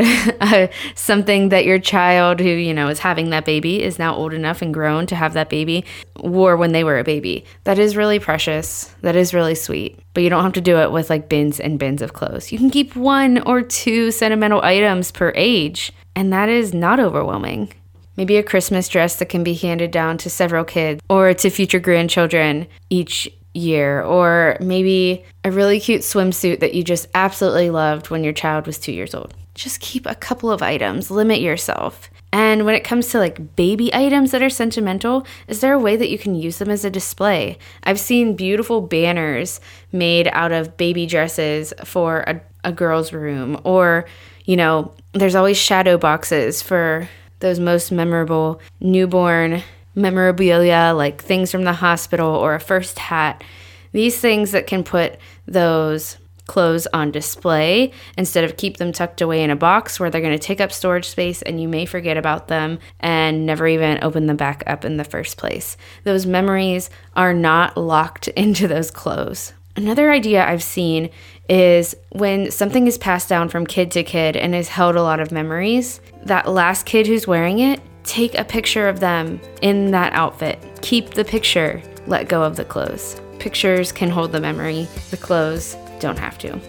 something 0.95 1.49
that 1.49 1.65
your 1.65 1.79
child, 1.79 2.39
who, 2.39 2.49
you 2.49 2.73
know, 2.73 2.87
is 2.87 2.99
having 2.99 3.29
that 3.29 3.45
baby, 3.45 3.81
is 3.81 3.99
now 3.99 4.15
old 4.15 4.33
enough 4.33 4.61
and 4.61 4.73
grown 4.73 5.05
to 5.07 5.15
have 5.15 5.33
that 5.33 5.49
baby, 5.49 5.85
wore 6.17 6.55
when 6.55 6.71
they 6.71 6.83
were 6.83 6.99
a 6.99 7.03
baby. 7.03 7.45
That 7.65 7.79
is 7.79 7.97
really 7.97 8.19
precious. 8.19 8.93
That 9.01 9.15
is 9.15 9.33
really 9.33 9.55
sweet. 9.55 9.99
But 10.13 10.23
you 10.23 10.29
don't 10.29 10.43
have 10.43 10.53
to 10.53 10.61
do 10.61 10.77
it 10.77 10.91
with 10.91 11.09
like 11.09 11.29
bins 11.29 11.59
and 11.59 11.79
bins 11.79 12.01
of 12.01 12.13
clothes. 12.13 12.51
You 12.51 12.57
can 12.57 12.69
keep 12.69 12.95
one 12.95 13.39
or 13.39 13.61
two 13.61 14.11
sentimental 14.11 14.61
items 14.61 15.11
per 15.11 15.33
age, 15.35 15.91
and 16.15 16.31
that 16.31 16.49
is 16.49 16.73
not 16.73 16.99
overwhelming 16.99 17.73
maybe 18.15 18.37
a 18.37 18.43
Christmas 18.43 18.87
dress 18.87 19.15
that 19.15 19.29
can 19.29 19.43
be 19.43 19.55
handed 19.55 19.89
down 19.89 20.19
to 20.19 20.29
several 20.29 20.63
kids 20.63 21.01
or 21.09 21.33
to 21.33 21.49
future 21.49 21.79
grandchildren 21.79 22.67
each 22.91 23.27
year, 23.53 24.01
or 24.01 24.57
maybe 24.59 25.23
a 25.43 25.51
really 25.51 25.79
cute 25.79 26.01
swimsuit 26.01 26.59
that 26.59 26.73
you 26.73 26.83
just 26.83 27.07
absolutely 27.13 27.69
loved 27.69 28.09
when 28.09 28.23
your 28.23 28.33
child 28.33 28.65
was 28.65 28.79
two 28.79 28.91
years 28.91 29.13
old. 29.13 29.33
Just 29.55 29.79
keep 29.79 30.05
a 30.05 30.15
couple 30.15 30.51
of 30.51 30.63
items, 30.63 31.11
limit 31.11 31.39
yourself. 31.39 32.09
And 32.31 32.65
when 32.65 32.73
it 32.73 32.83
comes 32.83 33.09
to 33.09 33.19
like 33.19 33.55
baby 33.55 33.93
items 33.93 34.31
that 34.31 34.41
are 34.41 34.49
sentimental, 34.49 35.27
is 35.47 35.61
there 35.61 35.73
a 35.73 35.79
way 35.79 35.95
that 35.95 36.09
you 36.09 36.17
can 36.17 36.33
use 36.33 36.57
them 36.57 36.71
as 36.71 36.83
a 36.83 36.89
display? 36.89 37.59
I've 37.83 37.99
seen 37.99 38.35
beautiful 38.35 38.81
banners 38.81 39.61
made 39.91 40.27
out 40.29 40.51
of 40.51 40.75
baby 40.75 41.05
dresses 41.05 41.73
for 41.83 42.21
a, 42.21 42.41
a 42.63 42.71
girl's 42.71 43.13
room, 43.13 43.61
or, 43.63 44.05
you 44.45 44.55
know, 44.55 44.91
there's 45.11 45.35
always 45.35 45.57
shadow 45.57 45.99
boxes 45.99 46.63
for 46.63 47.07
those 47.39 47.59
most 47.59 47.91
memorable 47.91 48.59
newborn 48.79 49.61
memorabilia, 49.95 50.93
like 50.95 51.21
things 51.21 51.51
from 51.51 51.63
the 51.63 51.73
hospital 51.73 52.29
or 52.29 52.55
a 52.55 52.59
first 52.59 52.99
hat. 52.99 53.43
These 53.91 54.19
things 54.19 54.51
that 54.51 54.67
can 54.67 54.83
put 54.83 55.17
those 55.45 56.17
clothes 56.45 56.87
on 56.93 57.11
display 57.11 57.91
instead 58.17 58.43
of 58.43 58.57
keep 58.57 58.77
them 58.77 58.91
tucked 58.91 59.21
away 59.21 59.43
in 59.43 59.49
a 59.49 59.55
box 59.55 59.99
where 59.99 60.09
they're 60.09 60.21
going 60.21 60.37
to 60.37 60.39
take 60.39 60.59
up 60.59 60.71
storage 60.71 61.07
space 61.07 61.41
and 61.41 61.61
you 61.61 61.67
may 61.67 61.85
forget 61.85 62.17
about 62.17 62.47
them 62.47 62.79
and 62.99 63.45
never 63.45 63.65
even 63.67 64.03
open 64.03 64.27
them 64.27 64.35
back 64.35 64.63
up 64.67 64.83
in 64.83 64.97
the 64.97 65.03
first 65.03 65.37
place. 65.37 65.77
Those 66.03 66.25
memories 66.25 66.89
are 67.15 67.33
not 67.33 67.77
locked 67.77 68.27
into 68.29 68.67
those 68.67 68.91
clothes. 68.91 69.53
Another 69.75 70.11
idea 70.11 70.45
I've 70.45 70.61
seen 70.61 71.09
is 71.49 71.95
when 72.11 72.51
something 72.51 72.87
is 72.87 72.97
passed 72.97 73.27
down 73.27 73.49
from 73.49 73.65
kid 73.65 73.91
to 73.91 74.03
kid 74.03 74.37
and 74.37 74.53
has 74.53 74.67
held 74.69 74.95
a 74.95 75.01
lot 75.01 75.19
of 75.19 75.31
memories, 75.31 75.99
that 76.23 76.47
last 76.47 76.85
kid 76.85 77.07
who's 77.07 77.27
wearing 77.27 77.59
it, 77.59 77.81
take 78.03 78.35
a 78.35 78.43
picture 78.43 78.87
of 78.87 78.99
them 78.99 79.39
in 79.61 79.91
that 79.91 80.13
outfit. 80.13 80.59
Keep 80.81 81.11
the 81.11 81.25
picture, 81.25 81.81
let 82.07 82.27
go 82.27 82.43
of 82.43 82.55
the 82.55 82.65
clothes. 82.65 83.19
Pictures 83.39 83.91
can 83.91 84.09
hold 84.09 84.31
the 84.31 84.39
memory, 84.39 84.87
the 85.11 85.17
clothes 85.17 85.75
don't 85.99 86.19
have 86.19 86.37
to. 86.39 86.59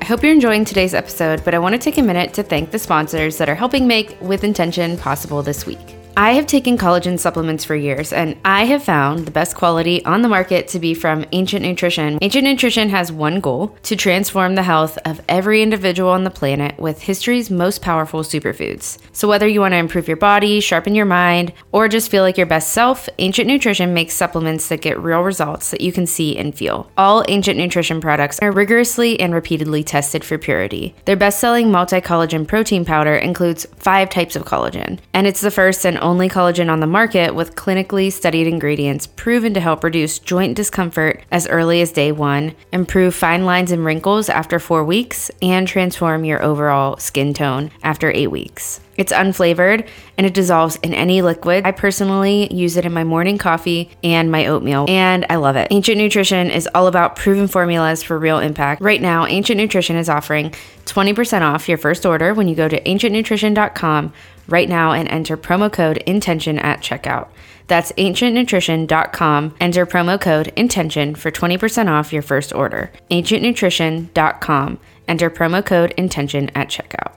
I 0.00 0.06
hope 0.06 0.22
you're 0.22 0.32
enjoying 0.32 0.66
today's 0.66 0.92
episode, 0.92 1.42
but 1.44 1.54
I 1.54 1.58
want 1.58 1.74
to 1.74 1.78
take 1.78 1.96
a 1.96 2.02
minute 2.02 2.34
to 2.34 2.42
thank 2.42 2.70
the 2.70 2.78
sponsors 2.78 3.38
that 3.38 3.48
are 3.48 3.54
helping 3.54 3.86
make 3.86 4.20
With 4.20 4.44
Intention 4.44 4.98
possible 4.98 5.42
this 5.42 5.64
week. 5.64 5.96
I 6.16 6.34
have 6.34 6.46
taken 6.46 6.78
collagen 6.78 7.18
supplements 7.18 7.64
for 7.64 7.74
years, 7.74 8.12
and 8.12 8.36
I 8.44 8.66
have 8.66 8.84
found 8.84 9.26
the 9.26 9.32
best 9.32 9.56
quality 9.56 10.04
on 10.04 10.22
the 10.22 10.28
market 10.28 10.68
to 10.68 10.78
be 10.78 10.94
from 10.94 11.24
Ancient 11.32 11.64
Nutrition. 11.64 12.18
Ancient 12.22 12.44
Nutrition 12.44 12.88
has 12.90 13.10
one 13.10 13.40
goal 13.40 13.76
to 13.82 13.96
transform 13.96 14.54
the 14.54 14.62
health 14.62 14.96
of 15.04 15.20
every 15.28 15.60
individual 15.60 16.10
on 16.10 16.22
the 16.22 16.30
planet 16.30 16.78
with 16.78 17.02
history's 17.02 17.50
most 17.50 17.82
powerful 17.82 18.20
superfoods. 18.20 18.98
So, 19.12 19.26
whether 19.26 19.48
you 19.48 19.58
want 19.58 19.72
to 19.72 19.78
improve 19.78 20.06
your 20.06 20.16
body, 20.16 20.60
sharpen 20.60 20.94
your 20.94 21.04
mind, 21.04 21.52
or 21.72 21.88
just 21.88 22.12
feel 22.12 22.22
like 22.22 22.36
your 22.36 22.46
best 22.46 22.72
self, 22.72 23.08
Ancient 23.18 23.48
Nutrition 23.48 23.92
makes 23.92 24.14
supplements 24.14 24.68
that 24.68 24.82
get 24.82 25.00
real 25.00 25.22
results 25.22 25.72
that 25.72 25.80
you 25.80 25.90
can 25.90 26.06
see 26.06 26.36
and 26.36 26.54
feel. 26.54 26.88
All 26.96 27.24
Ancient 27.26 27.58
Nutrition 27.58 28.00
products 28.00 28.38
are 28.40 28.52
rigorously 28.52 29.18
and 29.18 29.34
repeatedly 29.34 29.82
tested 29.82 30.24
for 30.24 30.38
purity. 30.38 30.94
Their 31.06 31.16
best 31.16 31.40
selling 31.40 31.72
multi 31.72 32.00
collagen 32.00 32.46
protein 32.46 32.84
powder 32.84 33.16
includes 33.16 33.66
five 33.78 34.10
types 34.10 34.36
of 34.36 34.44
collagen, 34.44 35.00
and 35.12 35.26
it's 35.26 35.40
the 35.40 35.50
first 35.50 35.84
and 35.84 36.03
only 36.04 36.28
collagen 36.28 36.70
on 36.70 36.78
the 36.78 36.86
market 36.86 37.34
with 37.34 37.56
clinically 37.56 38.12
studied 38.12 38.46
ingredients 38.46 39.06
proven 39.06 39.54
to 39.54 39.60
help 39.60 39.82
reduce 39.82 40.20
joint 40.20 40.54
discomfort 40.54 41.24
as 41.32 41.48
early 41.48 41.80
as 41.80 41.90
day 41.90 42.12
one, 42.12 42.54
improve 42.70 43.14
fine 43.14 43.44
lines 43.44 43.72
and 43.72 43.84
wrinkles 43.84 44.28
after 44.28 44.60
four 44.60 44.84
weeks, 44.84 45.30
and 45.42 45.66
transform 45.66 46.24
your 46.24 46.42
overall 46.42 46.96
skin 46.98 47.34
tone 47.34 47.72
after 47.82 48.12
eight 48.12 48.30
weeks. 48.30 48.80
It's 48.96 49.12
unflavored 49.12 49.88
and 50.16 50.26
it 50.26 50.34
dissolves 50.34 50.76
in 50.76 50.94
any 50.94 51.22
liquid. 51.22 51.66
I 51.66 51.72
personally 51.72 52.52
use 52.54 52.76
it 52.76 52.84
in 52.84 52.92
my 52.92 53.02
morning 53.02 53.38
coffee 53.38 53.90
and 54.04 54.30
my 54.30 54.46
oatmeal, 54.46 54.86
and 54.88 55.26
I 55.28 55.36
love 55.36 55.56
it. 55.56 55.68
Ancient 55.70 55.98
Nutrition 55.98 56.50
is 56.50 56.68
all 56.74 56.86
about 56.86 57.16
proven 57.16 57.48
formulas 57.48 58.02
for 58.02 58.18
real 58.18 58.38
impact. 58.38 58.80
Right 58.80 59.02
now, 59.02 59.26
Ancient 59.26 59.58
Nutrition 59.58 59.96
is 59.96 60.08
offering 60.08 60.54
20% 60.84 61.42
off 61.42 61.68
your 61.68 61.78
first 61.78 62.06
order 62.06 62.34
when 62.34 62.46
you 62.46 62.54
go 62.54 62.68
to 62.68 62.80
ancientnutrition.com 62.82 64.12
right 64.48 64.68
now 64.68 64.92
and 64.92 65.08
enter 65.08 65.36
promo 65.36 65.72
code 65.72 65.98
intention 65.98 66.58
at 66.58 66.80
checkout. 66.80 67.28
That's 67.66 67.92
ancientnutrition.com. 67.92 69.54
Enter 69.60 69.86
promo 69.86 70.20
code 70.20 70.48
intention 70.56 71.14
for 71.14 71.30
20% 71.30 71.88
off 71.88 72.12
your 72.12 72.22
first 72.22 72.52
order. 72.52 72.92
ancientnutrition.com. 73.10 74.78
Enter 75.08 75.30
promo 75.30 75.64
code 75.64 75.92
intention 75.96 76.50
at 76.50 76.68
checkout. 76.68 77.14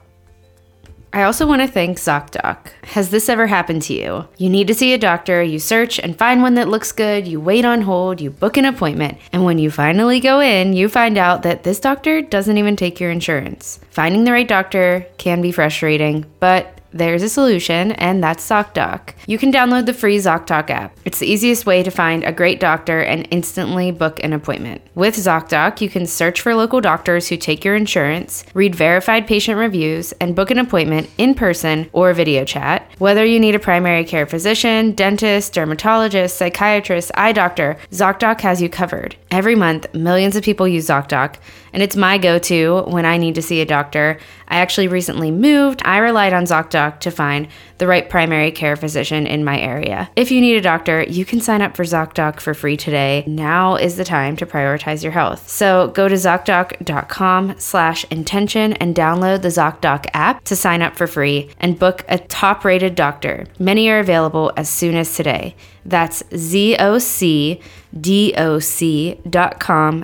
I 1.10 1.22
also 1.22 1.46
want 1.46 1.62
to 1.62 1.68
thank 1.68 1.96
ZocDoc. 1.96 2.68
Has 2.84 3.10
this 3.10 3.30
ever 3.30 3.46
happened 3.46 3.80
to 3.82 3.94
you? 3.94 4.28
You 4.36 4.50
need 4.50 4.66
to 4.66 4.74
see 4.74 4.92
a 4.92 4.98
doctor, 4.98 5.42
you 5.42 5.58
search 5.58 5.98
and 5.98 6.16
find 6.16 6.42
one 6.42 6.54
that 6.54 6.68
looks 6.68 6.92
good, 6.92 7.26
you 7.26 7.40
wait 7.40 7.64
on 7.64 7.80
hold, 7.80 8.20
you 8.20 8.30
book 8.30 8.58
an 8.58 8.66
appointment, 8.66 9.16
and 9.32 9.42
when 9.42 9.58
you 9.58 9.70
finally 9.70 10.20
go 10.20 10.40
in, 10.40 10.74
you 10.74 10.86
find 10.90 11.16
out 11.16 11.44
that 11.44 11.62
this 11.62 11.80
doctor 11.80 12.20
doesn't 12.20 12.58
even 12.58 12.76
take 12.76 13.00
your 13.00 13.10
insurance. 13.10 13.80
Finding 13.90 14.24
the 14.24 14.32
right 14.32 14.46
doctor 14.46 15.06
can 15.16 15.40
be 15.40 15.50
frustrating, 15.50 16.26
but 16.40 16.77
there's 16.98 17.22
a 17.22 17.28
solution, 17.28 17.92
and 17.92 18.22
that's 18.22 18.46
ZocDoc. 18.46 19.14
You 19.26 19.38
can 19.38 19.52
download 19.52 19.86
the 19.86 19.94
free 19.94 20.18
ZocDoc 20.18 20.70
app. 20.70 20.98
It's 21.04 21.18
the 21.18 21.26
easiest 21.26 21.64
way 21.64 21.82
to 21.82 21.90
find 21.90 22.24
a 22.24 22.32
great 22.32 22.60
doctor 22.60 23.00
and 23.00 23.26
instantly 23.30 23.90
book 23.90 24.22
an 24.22 24.32
appointment. 24.32 24.82
With 24.94 25.14
ZocDoc, 25.16 25.80
you 25.80 25.88
can 25.88 26.06
search 26.06 26.40
for 26.40 26.54
local 26.54 26.80
doctors 26.80 27.28
who 27.28 27.36
take 27.36 27.64
your 27.64 27.76
insurance, 27.76 28.44
read 28.52 28.74
verified 28.74 29.26
patient 29.26 29.58
reviews, 29.58 30.12
and 30.20 30.36
book 30.36 30.50
an 30.50 30.58
appointment 30.58 31.08
in 31.18 31.34
person 31.34 31.88
or 31.92 32.12
video 32.12 32.44
chat. 32.44 32.90
Whether 32.98 33.24
you 33.24 33.40
need 33.40 33.54
a 33.54 33.60
primary 33.60 34.04
care 34.04 34.26
physician, 34.26 34.92
dentist, 34.92 35.52
dermatologist, 35.54 36.36
psychiatrist, 36.36 37.10
eye 37.14 37.32
doctor, 37.32 37.76
ZocDoc 37.92 38.40
has 38.40 38.60
you 38.60 38.68
covered. 38.68 39.16
Every 39.30 39.54
month, 39.54 39.92
millions 39.94 40.36
of 40.36 40.42
people 40.42 40.66
use 40.66 40.88
ZocDoc, 40.88 41.36
and 41.72 41.82
it's 41.82 41.96
my 41.96 42.18
go 42.18 42.38
to 42.38 42.82
when 42.82 43.04
I 43.04 43.18
need 43.18 43.34
to 43.36 43.42
see 43.42 43.60
a 43.60 43.66
doctor. 43.66 44.18
I 44.48 44.58
actually 44.58 44.88
recently 44.88 45.30
moved. 45.30 45.82
I 45.84 45.98
relied 45.98 46.32
on 46.32 46.44
ZocDoc 46.44 47.00
to 47.00 47.10
find 47.10 47.48
the 47.78 47.86
right 47.86 48.08
primary 48.08 48.50
care 48.50 48.76
physician 48.76 49.26
in 49.26 49.44
my 49.44 49.60
area. 49.60 50.10
If 50.16 50.30
you 50.30 50.40
need 50.40 50.56
a 50.56 50.60
doctor, 50.60 51.02
you 51.02 51.24
can 51.24 51.40
sign 51.40 51.62
up 51.62 51.76
for 51.76 51.84
ZocDoc 51.84 52.40
for 52.40 52.54
free 52.54 52.76
today. 52.76 53.24
Now 53.26 53.76
is 53.76 53.96
the 53.96 54.04
time 54.04 54.36
to 54.36 54.46
prioritize 54.46 55.02
your 55.02 55.12
health. 55.12 55.48
So 55.48 55.88
go 55.88 56.08
to 56.08 56.14
ZocDoc.com 56.14 57.54
slash 57.58 58.04
intention 58.10 58.72
and 58.74 58.96
download 58.96 59.42
the 59.42 59.48
ZocDoc 59.48 60.06
app 60.14 60.44
to 60.44 60.56
sign 60.56 60.82
up 60.82 60.96
for 60.96 61.06
free 61.06 61.50
and 61.60 61.78
book 61.78 62.04
a 62.08 62.18
top 62.18 62.64
rated 62.64 62.94
doctor. 62.94 63.46
Many 63.58 63.88
are 63.88 64.00
available 64.00 64.52
as 64.56 64.68
soon 64.68 64.96
as 64.96 65.14
today. 65.14 65.54
That's 65.84 66.22
zocdoc.com 66.24 66.84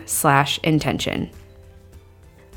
slash 0.06 0.58
intention. 0.58 1.30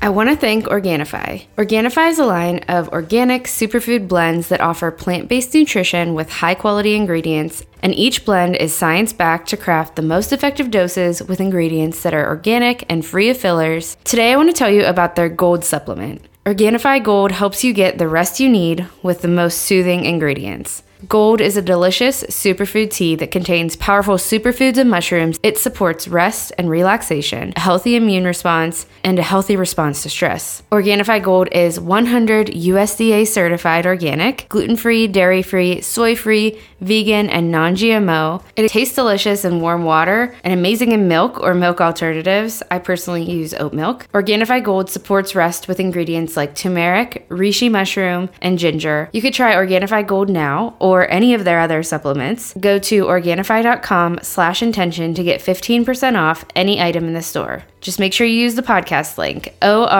I 0.00 0.10
want 0.10 0.30
to 0.30 0.36
thank 0.36 0.66
Organifi. 0.66 1.46
Organifi 1.56 2.08
is 2.08 2.20
a 2.20 2.24
line 2.24 2.60
of 2.68 2.88
organic 2.90 3.44
superfood 3.44 4.06
blends 4.06 4.48
that 4.48 4.60
offer 4.60 4.92
plant 4.92 5.28
based 5.28 5.52
nutrition 5.54 6.14
with 6.14 6.30
high 6.30 6.54
quality 6.54 6.94
ingredients, 6.94 7.64
and 7.82 7.92
each 7.92 8.24
blend 8.24 8.54
is 8.56 8.72
science 8.72 9.12
backed 9.12 9.48
to 9.48 9.56
craft 9.56 9.96
the 9.96 10.02
most 10.02 10.32
effective 10.32 10.70
doses 10.70 11.20
with 11.24 11.40
ingredients 11.40 12.04
that 12.04 12.14
are 12.14 12.28
organic 12.28 12.84
and 12.88 13.04
free 13.04 13.28
of 13.28 13.38
fillers. 13.38 13.96
Today, 14.04 14.32
I 14.32 14.36
want 14.36 14.48
to 14.48 14.54
tell 14.54 14.70
you 14.70 14.84
about 14.84 15.16
their 15.16 15.28
gold 15.28 15.64
supplement. 15.64 16.22
Organifi 16.46 17.02
Gold 17.02 17.32
helps 17.32 17.64
you 17.64 17.72
get 17.72 17.98
the 17.98 18.08
rest 18.08 18.38
you 18.38 18.48
need 18.48 18.86
with 19.02 19.22
the 19.22 19.28
most 19.28 19.58
soothing 19.58 20.04
ingredients. 20.04 20.84
Gold 21.06 21.40
is 21.40 21.56
a 21.56 21.62
delicious 21.62 22.24
superfood 22.24 22.90
tea 22.90 23.14
that 23.14 23.30
contains 23.30 23.76
powerful 23.76 24.16
superfoods 24.16 24.78
and 24.78 24.90
mushrooms. 24.90 25.38
It 25.44 25.56
supports 25.56 26.08
rest 26.08 26.52
and 26.58 26.68
relaxation, 26.68 27.52
a 27.54 27.60
healthy 27.60 27.94
immune 27.94 28.24
response, 28.24 28.84
and 29.04 29.16
a 29.16 29.22
healthy 29.22 29.54
response 29.54 30.02
to 30.02 30.10
stress. 30.10 30.64
Organifi 30.72 31.22
Gold 31.22 31.48
is 31.52 31.78
100 31.78 32.48
USDA 32.48 33.28
certified 33.28 33.86
organic, 33.86 34.48
gluten 34.48 34.74
free, 34.74 35.06
dairy 35.06 35.40
free, 35.40 35.80
soy 35.82 36.16
free, 36.16 36.58
vegan, 36.80 37.30
and 37.30 37.52
non 37.52 37.76
GMO. 37.76 38.42
It 38.56 38.68
tastes 38.68 38.96
delicious 38.96 39.44
in 39.44 39.60
warm 39.60 39.84
water 39.84 40.34
and 40.42 40.52
amazing 40.52 40.90
in 40.90 41.06
milk 41.06 41.38
or 41.40 41.54
milk 41.54 41.80
alternatives. 41.80 42.60
I 42.72 42.80
personally 42.80 43.22
use 43.22 43.54
oat 43.54 43.72
milk. 43.72 44.08
Organifi 44.12 44.64
Gold 44.64 44.90
supports 44.90 45.36
rest 45.36 45.68
with 45.68 45.78
ingredients 45.78 46.36
like 46.36 46.56
turmeric, 46.56 47.28
reishi 47.28 47.70
mushroom, 47.70 48.30
and 48.42 48.58
ginger. 48.58 49.08
You 49.12 49.22
could 49.22 49.34
try 49.34 49.54
Organifi 49.54 50.04
Gold 50.04 50.28
now 50.28 50.76
or 50.88 51.08
any 51.10 51.34
of 51.34 51.44
their 51.44 51.60
other 51.60 51.82
supplements, 51.82 52.54
go 52.54 52.78
to 52.78 53.04
Organifi.com 53.04 54.20
slash 54.22 54.62
intention 54.62 55.12
to 55.14 55.22
get 55.22 55.42
15% 55.42 56.18
off 56.18 56.46
any 56.56 56.80
item 56.80 57.04
in 57.04 57.12
the 57.12 57.22
store. 57.22 57.64
Just 57.80 58.00
make 58.00 58.14
sure 58.14 58.26
you 58.26 58.40
use 58.40 58.54
the 58.54 58.62
podcast 58.62 59.18
link, 59.18 59.54
O-R-G-A-N-I-F-I 59.60 59.98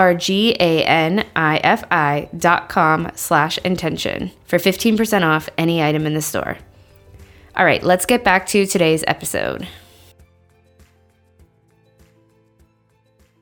dot 2.36 2.68
com 2.68 3.10
slash 3.14 3.58
intention 3.58 4.30
for 4.46 4.58
15% 4.58 5.22
off 5.22 5.48
any 5.58 5.82
item 5.82 6.06
in 6.06 6.14
the 6.14 6.22
store. 6.22 6.56
All 7.54 7.64
right, 7.64 7.82
let's 7.82 8.06
get 8.06 8.24
back 8.24 8.46
to 8.48 8.66
today's 8.66 9.04
episode. 9.06 9.68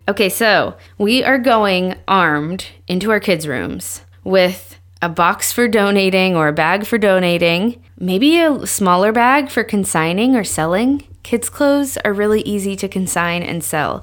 Okay, 0.09 0.29
so 0.29 0.77
we 0.99 1.25
are 1.25 1.39
going 1.39 1.97
armed 2.07 2.67
into 2.87 3.11
our 3.11 3.21
kids' 3.21 3.49
rooms 3.49 4.03
with 4.23 4.76
a 5.03 5.09
box 5.09 5.53
for 5.53 5.69
donating 5.69 6.37
or 6.37 6.49
a 6.49 6.53
bag 6.53 6.87
for 6.87 6.99
donating, 6.99 7.83
maybe 7.99 8.41
a 8.41 8.67
smaller 8.67 9.13
bag 9.13 9.51
for 9.51 9.63
consigning 9.63 10.35
or 10.35 10.45
selling. 10.45 11.03
Kids' 11.23 11.49
clothes 11.49 11.99
are 11.99 12.13
really 12.13 12.41
easy 12.43 12.77
to 12.77 12.89
consign 12.89 13.43
and 13.43 13.63
sell. 13.63 14.03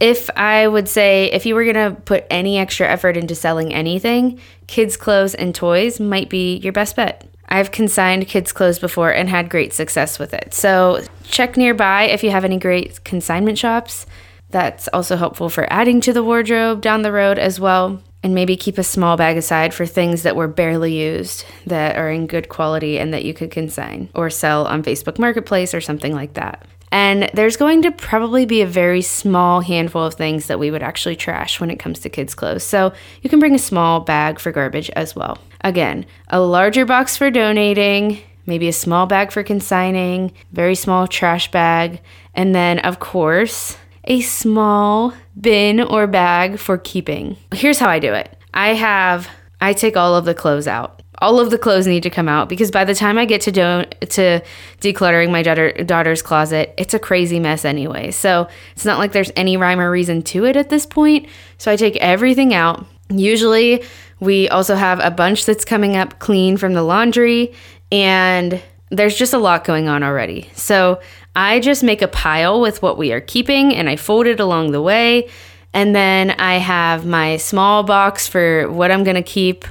If 0.00 0.28
I 0.36 0.66
would 0.66 0.88
say, 0.88 1.26
if 1.26 1.46
you 1.46 1.54
were 1.54 1.64
gonna 1.64 1.96
put 2.04 2.26
any 2.30 2.58
extra 2.58 2.88
effort 2.88 3.16
into 3.16 3.34
selling 3.34 3.72
anything, 3.72 4.40
kids' 4.66 4.96
clothes 4.96 5.34
and 5.34 5.54
toys 5.54 6.00
might 6.00 6.28
be 6.28 6.56
your 6.56 6.72
best 6.72 6.96
bet. 6.96 7.26
I've 7.48 7.70
consigned 7.70 8.26
kids' 8.26 8.52
clothes 8.52 8.78
before 8.78 9.10
and 9.10 9.28
had 9.28 9.48
great 9.48 9.72
success 9.72 10.18
with 10.18 10.34
it. 10.34 10.52
So 10.52 11.04
check 11.24 11.56
nearby 11.56 12.04
if 12.04 12.24
you 12.24 12.30
have 12.30 12.44
any 12.44 12.58
great 12.58 13.04
consignment 13.04 13.58
shops. 13.58 14.06
That's 14.50 14.88
also 14.88 15.16
helpful 15.16 15.48
for 15.48 15.72
adding 15.72 16.00
to 16.02 16.12
the 16.12 16.24
wardrobe 16.24 16.80
down 16.80 17.02
the 17.02 17.12
road 17.12 17.38
as 17.38 17.60
well 17.60 18.02
and 18.24 18.34
maybe 18.34 18.56
keep 18.56 18.78
a 18.78 18.82
small 18.82 19.18
bag 19.18 19.36
aside 19.36 19.74
for 19.74 19.84
things 19.84 20.22
that 20.22 20.34
were 20.34 20.48
barely 20.48 20.94
used 20.94 21.44
that 21.66 21.96
are 21.96 22.10
in 22.10 22.26
good 22.26 22.48
quality 22.48 22.98
and 22.98 23.12
that 23.12 23.24
you 23.24 23.34
could 23.34 23.50
consign 23.50 24.08
or 24.14 24.30
sell 24.30 24.66
on 24.66 24.82
Facebook 24.82 25.18
Marketplace 25.18 25.74
or 25.74 25.80
something 25.82 26.14
like 26.14 26.32
that. 26.34 26.66
And 26.90 27.28
there's 27.34 27.56
going 27.56 27.82
to 27.82 27.90
probably 27.92 28.46
be 28.46 28.62
a 28.62 28.66
very 28.66 29.02
small 29.02 29.60
handful 29.60 30.04
of 30.04 30.14
things 30.14 30.46
that 30.46 30.58
we 30.58 30.70
would 30.70 30.82
actually 30.82 31.16
trash 31.16 31.60
when 31.60 31.70
it 31.70 31.78
comes 31.78 31.98
to 32.00 32.08
kids' 32.08 32.34
clothes. 32.34 32.62
So 32.62 32.92
you 33.20 33.28
can 33.28 33.40
bring 33.40 33.54
a 33.54 33.58
small 33.58 34.00
bag 34.00 34.38
for 34.38 34.52
garbage 34.52 34.90
as 34.90 35.14
well. 35.14 35.38
Again, 35.60 36.06
a 36.28 36.40
larger 36.40 36.86
box 36.86 37.16
for 37.16 37.30
donating, 37.30 38.22
maybe 38.46 38.68
a 38.68 38.72
small 38.72 39.06
bag 39.06 39.32
for 39.32 39.42
consigning, 39.42 40.32
very 40.52 40.76
small 40.76 41.06
trash 41.06 41.50
bag, 41.50 42.00
and 42.34 42.54
then, 42.54 42.78
of 42.78 43.00
course, 43.00 43.76
a 44.04 44.20
small 44.20 45.14
bin 45.40 45.80
or 45.80 46.06
bag 46.06 46.58
for 46.58 46.78
keeping. 46.78 47.36
Here's 47.52 47.78
how 47.78 47.88
I 47.88 47.98
do 47.98 48.12
it 48.12 48.36
I 48.52 48.74
have, 48.74 49.28
I 49.60 49.72
take 49.72 49.96
all 49.96 50.14
of 50.14 50.24
the 50.24 50.34
clothes 50.34 50.68
out. 50.68 51.02
All 51.18 51.38
of 51.38 51.50
the 51.50 51.58
clothes 51.58 51.86
need 51.86 52.02
to 52.02 52.10
come 52.10 52.28
out 52.28 52.48
because 52.48 52.70
by 52.70 52.84
the 52.84 52.94
time 52.94 53.18
I 53.18 53.24
get 53.24 53.40
to 53.42 53.52
do, 53.52 53.84
to 54.06 54.42
decluttering 54.80 55.30
my 55.30 55.42
daughter, 55.42 55.72
daughter's 55.72 56.22
closet, 56.22 56.74
it's 56.76 56.92
a 56.92 56.98
crazy 56.98 57.38
mess 57.38 57.64
anyway. 57.64 58.10
So 58.10 58.48
it's 58.72 58.84
not 58.84 58.98
like 58.98 59.12
there's 59.12 59.30
any 59.36 59.56
rhyme 59.56 59.80
or 59.80 59.90
reason 59.90 60.22
to 60.22 60.44
it 60.44 60.56
at 60.56 60.70
this 60.70 60.86
point. 60.86 61.28
So 61.56 61.70
I 61.70 61.76
take 61.76 61.96
everything 61.96 62.52
out. 62.52 62.84
Usually, 63.10 63.84
we 64.20 64.48
also 64.48 64.74
have 64.74 65.00
a 65.00 65.10
bunch 65.10 65.44
that's 65.44 65.64
coming 65.64 65.96
up 65.96 66.18
clean 66.18 66.56
from 66.56 66.74
the 66.74 66.82
laundry, 66.82 67.54
and 67.92 68.60
there's 68.90 69.16
just 69.16 69.34
a 69.34 69.38
lot 69.38 69.64
going 69.64 69.88
on 69.88 70.02
already. 70.02 70.50
So 70.54 71.00
I 71.36 71.60
just 71.60 71.82
make 71.82 72.02
a 72.02 72.08
pile 72.08 72.60
with 72.60 72.82
what 72.82 72.96
we 72.96 73.12
are 73.12 73.20
keeping 73.20 73.74
and 73.74 73.88
I 73.88 73.96
fold 73.96 74.26
it 74.26 74.40
along 74.40 74.72
the 74.72 74.82
way. 74.82 75.28
And 75.72 75.94
then 75.94 76.30
I 76.32 76.58
have 76.58 77.04
my 77.04 77.36
small 77.36 77.82
box 77.82 78.28
for 78.28 78.70
what 78.70 78.90
I'm 78.90 79.02
going 79.02 79.16
to 79.16 79.22
keep, 79.22 79.64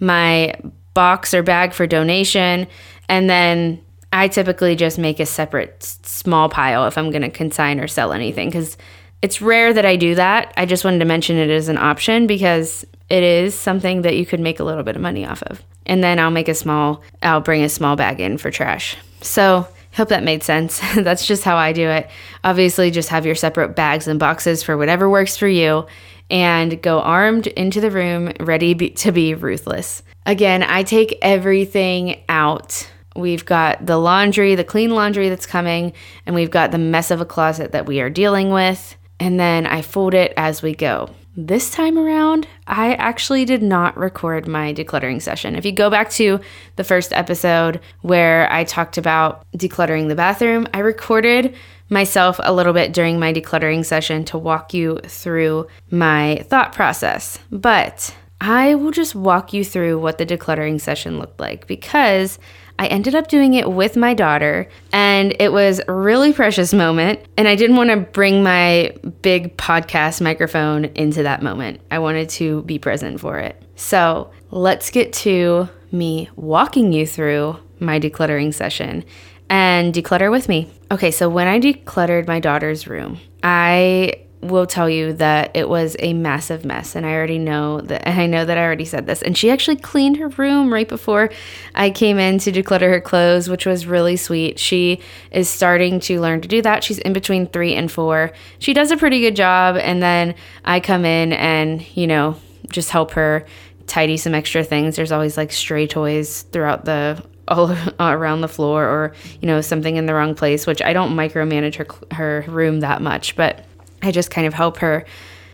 my 0.00 0.54
box 0.94 1.32
or 1.32 1.42
bag 1.42 1.72
for 1.72 1.86
donation, 1.86 2.66
and 3.08 3.28
then 3.28 3.80
I 4.12 4.28
typically 4.28 4.76
just 4.76 4.98
make 4.98 5.20
a 5.20 5.26
separate 5.26 5.82
small 5.82 6.48
pile 6.48 6.86
if 6.86 6.96
I'm 6.96 7.10
going 7.10 7.22
to 7.22 7.30
consign 7.30 7.80
or 7.80 7.88
sell 7.88 8.12
anything 8.12 8.48
because 8.48 8.76
it's 9.22 9.40
rare 9.40 9.72
that 9.72 9.84
I 9.84 9.96
do 9.96 10.14
that. 10.14 10.52
I 10.56 10.66
just 10.66 10.84
wanted 10.84 11.00
to 11.00 11.04
mention 11.04 11.36
it 11.36 11.50
as 11.50 11.68
an 11.68 11.78
option 11.78 12.26
because 12.26 12.84
it 13.08 13.22
is 13.22 13.54
something 13.54 14.02
that 14.02 14.16
you 14.16 14.24
could 14.24 14.40
make 14.40 14.60
a 14.60 14.64
little 14.64 14.82
bit 14.82 14.96
of 14.96 15.02
money 15.02 15.26
off 15.26 15.42
of. 15.44 15.62
And 15.86 16.02
then 16.02 16.18
I'll 16.18 16.30
make 16.30 16.48
a 16.48 16.54
small, 16.54 17.02
I'll 17.22 17.40
bring 17.40 17.62
a 17.62 17.68
small 17.68 17.96
bag 17.96 18.20
in 18.20 18.38
for 18.38 18.50
trash. 18.50 18.96
So, 19.20 19.66
hope 19.94 20.08
that 20.08 20.22
made 20.22 20.42
sense. 20.42 20.80
That's 20.96 21.26
just 21.26 21.44
how 21.44 21.56
I 21.56 21.72
do 21.72 21.88
it. 21.88 22.10
Obviously, 22.42 22.90
just 22.90 23.08
have 23.08 23.26
your 23.26 23.34
separate 23.34 23.76
bags 23.76 24.08
and 24.08 24.18
boxes 24.18 24.62
for 24.62 24.76
whatever 24.76 25.08
works 25.08 25.36
for 25.36 25.48
you 25.48 25.86
and 26.30 26.80
go 26.82 27.00
armed 27.00 27.46
into 27.48 27.80
the 27.80 27.90
room, 27.90 28.32
ready 28.40 28.74
be, 28.74 28.90
to 28.90 29.12
be 29.12 29.34
ruthless. 29.34 30.02
Again, 30.26 30.62
I 30.62 30.82
take 30.82 31.18
everything 31.22 32.22
out. 32.28 32.88
We've 33.14 33.44
got 33.44 33.84
the 33.84 33.98
laundry, 33.98 34.54
the 34.54 34.64
clean 34.64 34.90
laundry 34.90 35.28
that's 35.28 35.46
coming, 35.46 35.92
and 36.26 36.34
we've 36.34 36.50
got 36.50 36.72
the 36.72 36.78
mess 36.78 37.10
of 37.10 37.20
a 37.20 37.26
closet 37.26 37.72
that 37.72 37.86
we 37.86 38.00
are 38.00 38.10
dealing 38.10 38.50
with. 38.50 38.96
And 39.20 39.38
then 39.38 39.66
I 39.66 39.82
fold 39.82 40.14
it 40.14 40.32
as 40.36 40.62
we 40.62 40.74
go. 40.74 41.10
This 41.36 41.68
time 41.68 41.98
around, 41.98 42.46
I 42.68 42.94
actually 42.94 43.44
did 43.44 43.60
not 43.60 43.96
record 43.96 44.46
my 44.46 44.72
decluttering 44.72 45.20
session. 45.20 45.56
If 45.56 45.64
you 45.64 45.72
go 45.72 45.90
back 45.90 46.10
to 46.10 46.38
the 46.76 46.84
first 46.84 47.12
episode 47.12 47.80
where 48.02 48.50
I 48.52 48.62
talked 48.62 48.98
about 48.98 49.44
decluttering 49.56 50.06
the 50.06 50.14
bathroom, 50.14 50.68
I 50.72 50.78
recorded 50.78 51.56
myself 51.90 52.38
a 52.40 52.52
little 52.52 52.72
bit 52.72 52.92
during 52.92 53.18
my 53.18 53.32
decluttering 53.32 53.84
session 53.84 54.24
to 54.26 54.38
walk 54.38 54.72
you 54.74 55.00
through 55.06 55.66
my 55.90 56.44
thought 56.48 56.72
process. 56.72 57.40
But 57.50 58.14
I 58.46 58.74
will 58.74 58.90
just 58.90 59.14
walk 59.14 59.54
you 59.54 59.64
through 59.64 59.98
what 60.00 60.18
the 60.18 60.26
decluttering 60.26 60.78
session 60.78 61.18
looked 61.18 61.40
like 61.40 61.66
because 61.66 62.38
I 62.78 62.88
ended 62.88 63.14
up 63.14 63.28
doing 63.28 63.54
it 63.54 63.70
with 63.70 63.96
my 63.96 64.12
daughter, 64.12 64.68
and 64.92 65.34
it 65.40 65.50
was 65.50 65.80
a 65.88 65.92
really 65.94 66.34
precious 66.34 66.74
moment. 66.74 67.20
And 67.38 67.48
I 67.48 67.54
didn't 67.56 67.76
want 67.76 67.88
to 67.88 67.96
bring 67.96 68.42
my 68.42 68.94
big 69.22 69.56
podcast 69.56 70.20
microphone 70.20 70.84
into 70.84 71.22
that 71.22 71.42
moment. 71.42 71.80
I 71.90 72.00
wanted 72.00 72.28
to 72.30 72.60
be 72.64 72.78
present 72.78 73.18
for 73.18 73.38
it. 73.38 73.62
So 73.76 74.30
let's 74.50 74.90
get 74.90 75.14
to 75.14 75.70
me 75.90 76.28
walking 76.36 76.92
you 76.92 77.06
through 77.06 77.56
my 77.80 77.98
decluttering 77.98 78.52
session 78.52 79.06
and 79.48 79.94
declutter 79.94 80.30
with 80.30 80.50
me. 80.50 80.70
Okay, 80.90 81.10
so 81.10 81.30
when 81.30 81.46
I 81.46 81.58
decluttered 81.60 82.26
my 82.26 82.40
daughter's 82.40 82.86
room, 82.86 83.20
I 83.42 84.23
will 84.44 84.66
tell 84.66 84.88
you 84.88 85.12
that 85.14 85.50
it 85.54 85.68
was 85.68 85.96
a 85.98 86.12
massive 86.12 86.64
mess 86.64 86.94
and 86.94 87.06
I 87.06 87.12
already 87.12 87.38
know 87.38 87.80
that 87.82 88.08
I 88.08 88.26
know 88.26 88.44
that 88.44 88.58
I 88.58 88.62
already 88.62 88.84
said 88.84 89.06
this 89.06 89.22
and 89.22 89.36
she 89.36 89.50
actually 89.50 89.76
cleaned 89.76 90.18
her 90.18 90.28
room 90.28 90.72
right 90.72 90.88
before 90.88 91.30
I 91.74 91.90
came 91.90 92.18
in 92.18 92.38
to 92.40 92.52
declutter 92.52 92.90
her 92.90 93.00
clothes 93.00 93.48
which 93.48 93.66
was 93.66 93.86
really 93.86 94.16
sweet. 94.16 94.58
She 94.58 95.00
is 95.30 95.48
starting 95.48 96.00
to 96.00 96.20
learn 96.20 96.40
to 96.42 96.48
do 96.48 96.62
that. 96.62 96.84
She's 96.84 96.98
in 96.98 97.12
between 97.12 97.46
3 97.46 97.74
and 97.74 97.90
4. 97.90 98.32
She 98.58 98.74
does 98.74 98.90
a 98.90 98.96
pretty 98.96 99.20
good 99.20 99.36
job 99.36 99.76
and 99.76 100.02
then 100.02 100.34
I 100.64 100.80
come 100.80 101.04
in 101.04 101.32
and, 101.32 101.84
you 101.96 102.06
know, 102.06 102.36
just 102.68 102.90
help 102.90 103.12
her 103.12 103.46
tidy 103.86 104.16
some 104.16 104.34
extra 104.34 104.64
things. 104.64 104.96
There's 104.96 105.12
always 105.12 105.36
like 105.36 105.52
stray 105.52 105.86
toys 105.86 106.42
throughout 106.42 106.84
the 106.84 107.22
all 107.48 107.76
around 108.00 108.40
the 108.40 108.48
floor 108.48 108.84
or 108.84 109.14
you 109.40 109.46
know 109.46 109.60
something 109.60 109.96
in 109.96 110.06
the 110.06 110.14
wrong 110.14 110.34
place 110.34 110.66
which 110.66 110.80
i 110.82 110.92
don't 110.92 111.14
micromanage 111.14 111.74
her 111.74 112.16
her 112.16 112.44
room 112.48 112.80
that 112.80 113.02
much 113.02 113.36
but 113.36 113.66
I 114.04 114.10
just 114.10 114.30
kind 114.30 114.46
of 114.46 114.54
help 114.54 114.78
her 114.78 115.04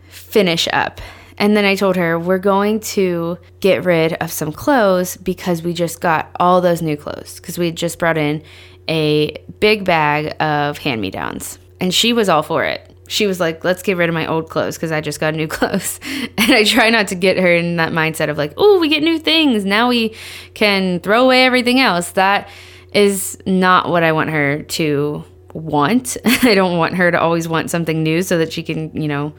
finish 0.09 0.67
up. 0.73 1.01
And 1.37 1.57
then 1.57 1.65
I 1.65 1.75
told 1.75 1.95
her, 1.95 2.19
we're 2.19 2.37
going 2.37 2.81
to 2.81 3.37
get 3.61 3.83
rid 3.83 4.13
of 4.13 4.31
some 4.31 4.51
clothes 4.51 5.17
because 5.17 5.63
we 5.63 5.73
just 5.73 5.99
got 5.99 6.29
all 6.39 6.61
those 6.61 6.81
new 6.81 6.95
clothes 6.95 7.39
because 7.39 7.57
we 7.57 7.71
just 7.71 7.97
brought 7.97 8.17
in 8.17 8.43
a 8.87 9.43
big 9.59 9.85
bag 9.85 10.35
of 10.39 10.77
hand 10.77 11.01
me 11.01 11.09
downs. 11.09 11.57
And 11.79 11.93
she 11.93 12.13
was 12.13 12.29
all 12.29 12.43
for 12.43 12.63
it. 12.63 12.87
She 13.07 13.27
was 13.27 13.39
like, 13.39 13.63
let's 13.63 13.81
get 13.81 13.97
rid 13.97 14.07
of 14.07 14.13
my 14.13 14.27
old 14.27 14.49
clothes 14.49 14.75
because 14.77 14.91
I 14.91 15.01
just 15.01 15.19
got 15.19 15.33
new 15.33 15.47
clothes. 15.47 15.99
And 16.37 16.51
I 16.51 16.63
try 16.63 16.89
not 16.89 17.07
to 17.07 17.15
get 17.15 17.37
her 17.37 17.53
in 17.53 17.77
that 17.77 17.91
mindset 17.91 18.29
of 18.29 18.37
like, 18.37 18.53
oh, 18.57 18.79
we 18.79 18.87
get 18.87 19.03
new 19.03 19.17
things. 19.17 19.65
Now 19.65 19.89
we 19.89 20.15
can 20.53 20.99
throw 20.99 21.25
away 21.25 21.43
everything 21.43 21.79
else. 21.79 22.11
That 22.11 22.49
is 22.93 23.37
not 23.45 23.89
what 23.89 24.03
I 24.03 24.11
want 24.11 24.29
her 24.29 24.63
to 24.63 25.23
want. 25.53 26.17
I 26.25 26.55
don't 26.55 26.77
want 26.77 26.95
her 26.95 27.11
to 27.11 27.19
always 27.19 27.47
want 27.47 27.71
something 27.71 28.03
new 28.03 28.21
so 28.21 28.37
that 28.37 28.53
she 28.53 28.63
can, 28.63 28.95
you 28.99 29.07
know, 29.07 29.33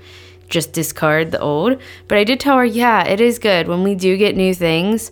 just 0.48 0.72
discard 0.72 1.30
the 1.30 1.40
old. 1.40 1.80
But 2.08 2.18
I 2.18 2.24
did 2.24 2.40
tell 2.40 2.58
her, 2.58 2.64
yeah, 2.64 3.04
it 3.04 3.20
is 3.20 3.38
good. 3.38 3.68
When 3.68 3.82
we 3.82 3.94
do 3.94 4.16
get 4.16 4.36
new 4.36 4.54
things, 4.54 5.10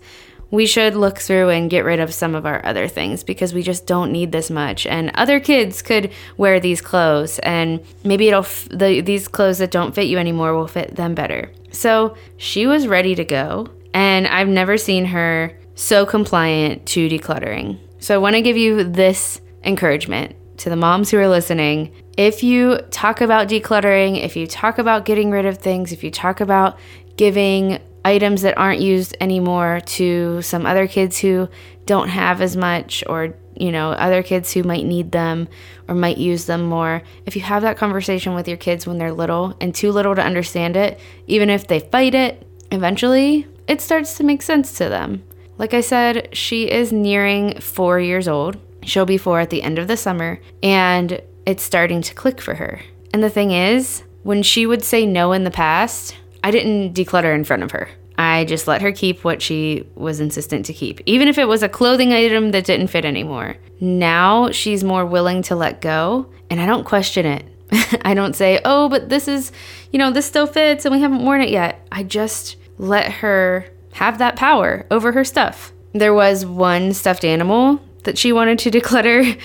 we 0.51 0.67
should 0.67 0.95
look 0.95 1.19
through 1.19 1.49
and 1.51 1.71
get 1.71 1.85
rid 1.85 2.01
of 2.01 2.13
some 2.13 2.35
of 2.35 2.45
our 2.45 2.65
other 2.65 2.89
things 2.89 3.23
because 3.23 3.55
we 3.55 3.63
just 3.63 3.87
don't 3.87 4.13
need 4.13 4.33
this 4.33 4.51
much. 4.51 4.87
And 4.87 5.11
other 5.15 5.41
kids 5.41 5.81
could 5.81 6.13
wear 6.37 6.59
these 6.61 6.81
clothes, 6.81 7.39
and 7.41 7.81
maybe 8.05 8.29
it'll 8.29 8.41
f- 8.41 8.69
the, 8.71 9.01
these 9.01 9.29
clothes 9.29 9.59
that 9.59 9.71
don't 9.71 9.95
fit 9.95 10.09
you 10.09 10.19
anymore 10.19 10.55
will 10.55 10.67
fit 10.67 10.97
them 10.97 11.15
better. 11.15 11.53
So 11.71 12.17
she 12.37 12.67
was 12.67 12.89
ready 12.89 13.15
to 13.15 13.25
go, 13.25 13.69
and 13.95 14.27
I've 14.27 14.49
never 14.49 14.77
seen 14.77 15.07
her 15.07 15.57
so 15.77 16.05
compliant 16.05 16.85
to 16.87 17.09
decluttering. 17.09 17.79
So 18.01 18.15
I 18.15 18.19
want 18.19 18.35
to 18.35 18.43
give 18.43 18.57
you 18.57 18.83
this 18.83 19.41
encouragement 19.63 20.35
to 20.61 20.71
the 20.71 20.77
moms 20.77 21.11
who 21.11 21.19
are 21.19 21.29
listening, 21.29 21.93
if 22.17 22.43
you 22.43 22.79
talk 22.91 23.21
about 23.21 23.49
decluttering, 23.49 24.23
if 24.23 24.37
you 24.37 24.47
talk 24.47 24.79
about 24.79 25.05
getting 25.05 25.31
rid 25.31 25.47
of 25.47 25.59
things, 25.59 25.93
if 25.93 26.05
you 26.05 26.11
talk 26.11 26.41
about 26.41 26.79
giving 27.17 27.79
items 28.05 28.43
that 28.43 28.57
aren't 28.57 28.81
used 28.81 29.17
anymore 29.21 29.81
to 29.85 30.41
some 30.43 30.67
other 30.67 30.87
kids 30.87 31.19
who 31.19 31.49
don't 31.87 32.09
have 32.09 32.41
as 32.41 32.57
much 32.57 33.05
or 33.09 33.35
you 33.57 33.71
know 33.71 33.91
other 33.91 34.23
kids 34.23 34.53
who 34.53 34.63
might 34.63 34.87
need 34.87 35.13
them 35.13 35.49
or 35.87 35.95
might 35.95 36.17
use 36.17 36.47
them 36.47 36.63
more 36.63 37.03
if 37.27 37.37
you 37.37 37.43
have 37.43 37.63
that 37.63 37.77
conversation 37.77 38.35
with 38.35 38.49
your 38.49 38.57
kids 38.57 38.87
when 38.87 38.97
they're 38.97 39.13
little 39.13 39.55
and 39.61 39.75
too 39.75 39.93
little 39.93 40.15
to 40.15 40.23
understand 40.23 40.77
it 40.77 40.99
even 41.27 41.51
if 41.51 41.67
they 41.67 41.81
fight 41.81 42.15
it 42.15 42.47
eventually 42.71 43.47
it 43.67 43.81
starts 43.81 44.17
to 44.17 44.25
make 44.25 44.41
sense 44.41 44.79
to 44.79 44.89
them. 44.89 45.23
Like 45.59 45.75
i 45.75 45.83
said 45.83 46.35
she 46.35 46.71
is 46.71 46.93
nearing 46.93 47.61
4 47.61 48.01
years 48.01 48.29
old 48.29 48.57
She'll 48.83 49.07
be 49.07 49.19
four 49.19 49.41
at 49.41 49.51
the 49.51 49.63
end 49.63 49.79
of 49.79 49.89
the 49.89 49.97
summer, 49.97 50.41
and 50.63 51.21
it's 51.47 51.63
starting 51.63 52.03
to 52.03 52.15
click 52.15 52.41
for 52.41 52.55
her. 52.55 52.81
And 53.13 53.23
the 53.23 53.31
thing 53.31 53.51
is, 53.51 54.03
when 54.23 54.43
she 54.43 54.67
would 54.67 54.85
say 54.85 55.07
no 55.07 55.33
in 55.33 55.45
the 55.45 55.51
past, 55.51 56.17
I 56.43 56.51
didn't 56.51 56.95
declutter 56.95 57.35
in 57.35 57.45
front 57.45 57.63
of 57.63 57.73
her. 57.73 57.89
I 58.19 58.45
just 58.45 58.69
let 58.69 58.83
her 58.83 58.93
keep 58.93 59.25
what 59.25 59.41
she 59.41 59.89
was 59.95 60.21
insistent 60.21 60.67
to 60.67 60.75
keep, 60.75 61.01
even 61.07 61.27
if 61.27 61.39
it 61.39 61.49
was 61.49 61.63
a 61.63 61.69
clothing 61.69 62.13
item 62.13 62.51
that 62.51 62.67
didn't 62.67 62.89
fit 62.89 63.07
anymore. 63.07 63.57
Now 63.81 64.51
she's 64.51 64.85
more 64.85 65.07
willing 65.07 65.43
to 65.45 65.57
let 65.57 65.81
go, 65.81 66.31
and 66.51 66.61
I 66.61 66.67
don't 66.67 66.85
question 66.85 67.25
it. 67.25 67.45
I 68.05 68.15
don't 68.15 68.37
say, 68.37 68.61
oh, 68.65 68.89
but 68.89 69.09
this 69.09 69.27
is, 69.27 69.53
you 69.91 69.99
know, 69.99 70.11
this 70.11 70.27
still 70.27 70.47
fits 70.47 70.85
and 70.85 70.95
we 70.95 71.01
haven't 71.01 71.25
worn 71.25 71.41
it 71.41 71.51
yet. 71.51 71.87
I 71.91 72.03
just 72.03 72.57
let 72.79 73.11
her 73.11 73.67
have 73.93 74.19
that 74.19 74.37
power 74.37 74.87
over 74.91 75.13
her 75.13 75.25
stuff. 75.25 75.73
There 75.93 76.15
was 76.15 76.45
one 76.45 76.93
stuffed 76.93 77.25
animal 77.25 77.81
that 78.01 78.19
she 78.19 78.33
wanted 78.33 78.59
to 78.61 78.71
declutter 78.81 79.39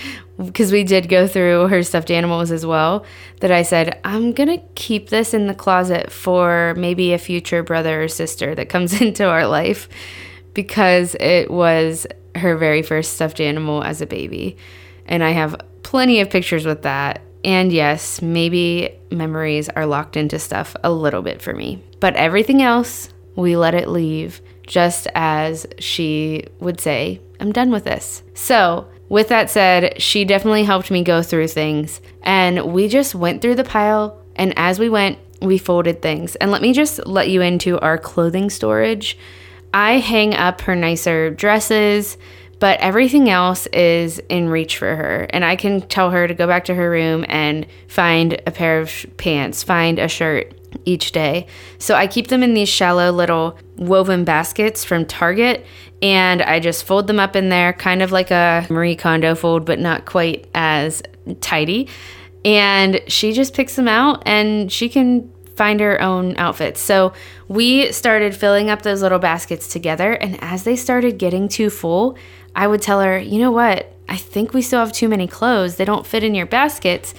because 0.44 0.70
we 0.72 0.84
did 0.84 1.08
go 1.08 1.26
through 1.26 1.68
her 1.68 1.82
stuffed 1.82 2.10
animals 2.10 2.50
as 2.50 2.66
well 2.66 3.04
that 3.40 3.50
I 3.50 3.62
said 3.62 3.98
I'm 4.04 4.32
going 4.32 4.48
to 4.48 4.64
keep 4.74 5.08
this 5.08 5.32
in 5.34 5.46
the 5.46 5.54
closet 5.54 6.12
for 6.12 6.74
maybe 6.76 7.12
a 7.12 7.18
future 7.18 7.62
brother 7.62 8.02
or 8.02 8.08
sister 8.08 8.54
that 8.54 8.68
comes 8.68 9.00
into 9.00 9.28
our 9.28 9.46
life 9.46 9.88
because 10.54 11.14
it 11.20 11.50
was 11.50 12.06
her 12.34 12.56
very 12.56 12.82
first 12.82 13.14
stuffed 13.14 13.40
animal 13.40 13.82
as 13.82 14.00
a 14.00 14.06
baby. 14.06 14.56
And 15.06 15.22
I 15.22 15.30
have 15.30 15.56
plenty 15.82 16.20
of 16.20 16.30
pictures 16.30 16.66
with 16.66 16.82
that. 16.82 17.22
And 17.44 17.72
yes 17.72 18.20
maybe 18.20 18.90
memories 19.10 19.68
are 19.68 19.86
locked 19.86 20.16
into 20.16 20.38
stuff 20.38 20.74
a 20.82 20.90
little 20.90 21.22
bit 21.22 21.40
for 21.40 21.54
me. 21.54 21.82
But 22.00 22.16
everything 22.16 22.60
else 22.60 23.08
we 23.36 23.56
let 23.56 23.74
it 23.74 23.88
leave 23.88 24.40
just 24.66 25.08
as 25.14 25.66
she 25.78 26.44
would 26.60 26.80
say 26.80 27.20
I'm 27.40 27.52
done 27.52 27.70
with 27.70 27.84
this. 27.84 28.22
So, 28.34 28.88
with 29.08 29.28
that 29.28 29.50
said, 29.50 30.00
she 30.00 30.24
definitely 30.24 30.64
helped 30.64 30.90
me 30.90 31.02
go 31.04 31.22
through 31.22 31.48
things. 31.48 32.00
And 32.22 32.72
we 32.72 32.88
just 32.88 33.14
went 33.14 33.40
through 33.40 33.54
the 33.54 33.64
pile. 33.64 34.20
And 34.34 34.52
as 34.56 34.78
we 34.78 34.88
went, 34.88 35.18
we 35.40 35.58
folded 35.58 36.02
things. 36.02 36.34
And 36.36 36.50
let 36.50 36.62
me 36.62 36.72
just 36.72 37.06
let 37.06 37.28
you 37.28 37.40
into 37.40 37.78
our 37.80 37.98
clothing 37.98 38.50
storage. 38.50 39.16
I 39.72 39.98
hang 39.98 40.34
up 40.34 40.62
her 40.62 40.74
nicer 40.74 41.30
dresses, 41.30 42.16
but 42.58 42.80
everything 42.80 43.28
else 43.28 43.66
is 43.68 44.18
in 44.30 44.48
reach 44.48 44.78
for 44.78 44.96
her. 44.96 45.26
And 45.30 45.44
I 45.44 45.56
can 45.56 45.82
tell 45.82 46.10
her 46.10 46.26
to 46.26 46.34
go 46.34 46.46
back 46.46 46.64
to 46.64 46.74
her 46.74 46.90
room 46.90 47.24
and 47.28 47.66
find 47.86 48.40
a 48.46 48.50
pair 48.50 48.80
of 48.80 49.06
pants, 49.18 49.62
find 49.62 49.98
a 49.98 50.08
shirt 50.08 50.55
each 50.84 51.12
day. 51.12 51.46
So 51.78 51.94
I 51.94 52.06
keep 52.06 52.28
them 52.28 52.42
in 52.42 52.54
these 52.54 52.68
shallow 52.68 53.10
little 53.10 53.58
woven 53.76 54.24
baskets 54.24 54.84
from 54.84 55.06
Target 55.06 55.64
and 56.02 56.42
I 56.42 56.60
just 56.60 56.84
fold 56.84 57.06
them 57.06 57.18
up 57.18 57.36
in 57.36 57.48
there, 57.48 57.72
kind 57.72 58.02
of 58.02 58.12
like 58.12 58.30
a 58.30 58.66
Marie 58.68 58.96
Kondo 58.96 59.34
fold, 59.34 59.64
but 59.64 59.78
not 59.78 60.04
quite 60.04 60.48
as 60.54 61.02
tidy. 61.40 61.88
And 62.44 63.00
she 63.08 63.32
just 63.32 63.54
picks 63.54 63.76
them 63.76 63.88
out 63.88 64.22
and 64.26 64.70
she 64.70 64.88
can 64.88 65.32
find 65.56 65.80
her 65.80 66.00
own 66.00 66.36
outfits. 66.36 66.80
So 66.80 67.12
we 67.48 67.90
started 67.92 68.36
filling 68.36 68.68
up 68.68 68.82
those 68.82 69.02
little 69.02 69.18
baskets 69.18 69.68
together. 69.68 70.12
And 70.12 70.42
as 70.42 70.64
they 70.64 70.76
started 70.76 71.18
getting 71.18 71.48
too 71.48 71.70
full, 71.70 72.16
I 72.54 72.66
would 72.66 72.82
tell 72.82 73.00
her, 73.00 73.18
you 73.18 73.38
know 73.38 73.50
what? 73.50 73.92
I 74.08 74.16
think 74.16 74.52
we 74.52 74.62
still 74.62 74.80
have 74.80 74.92
too 74.92 75.08
many 75.08 75.26
clothes. 75.26 75.76
They 75.76 75.84
don't 75.84 76.06
fit 76.06 76.22
in 76.22 76.34
your 76.34 76.46
baskets. 76.46 77.14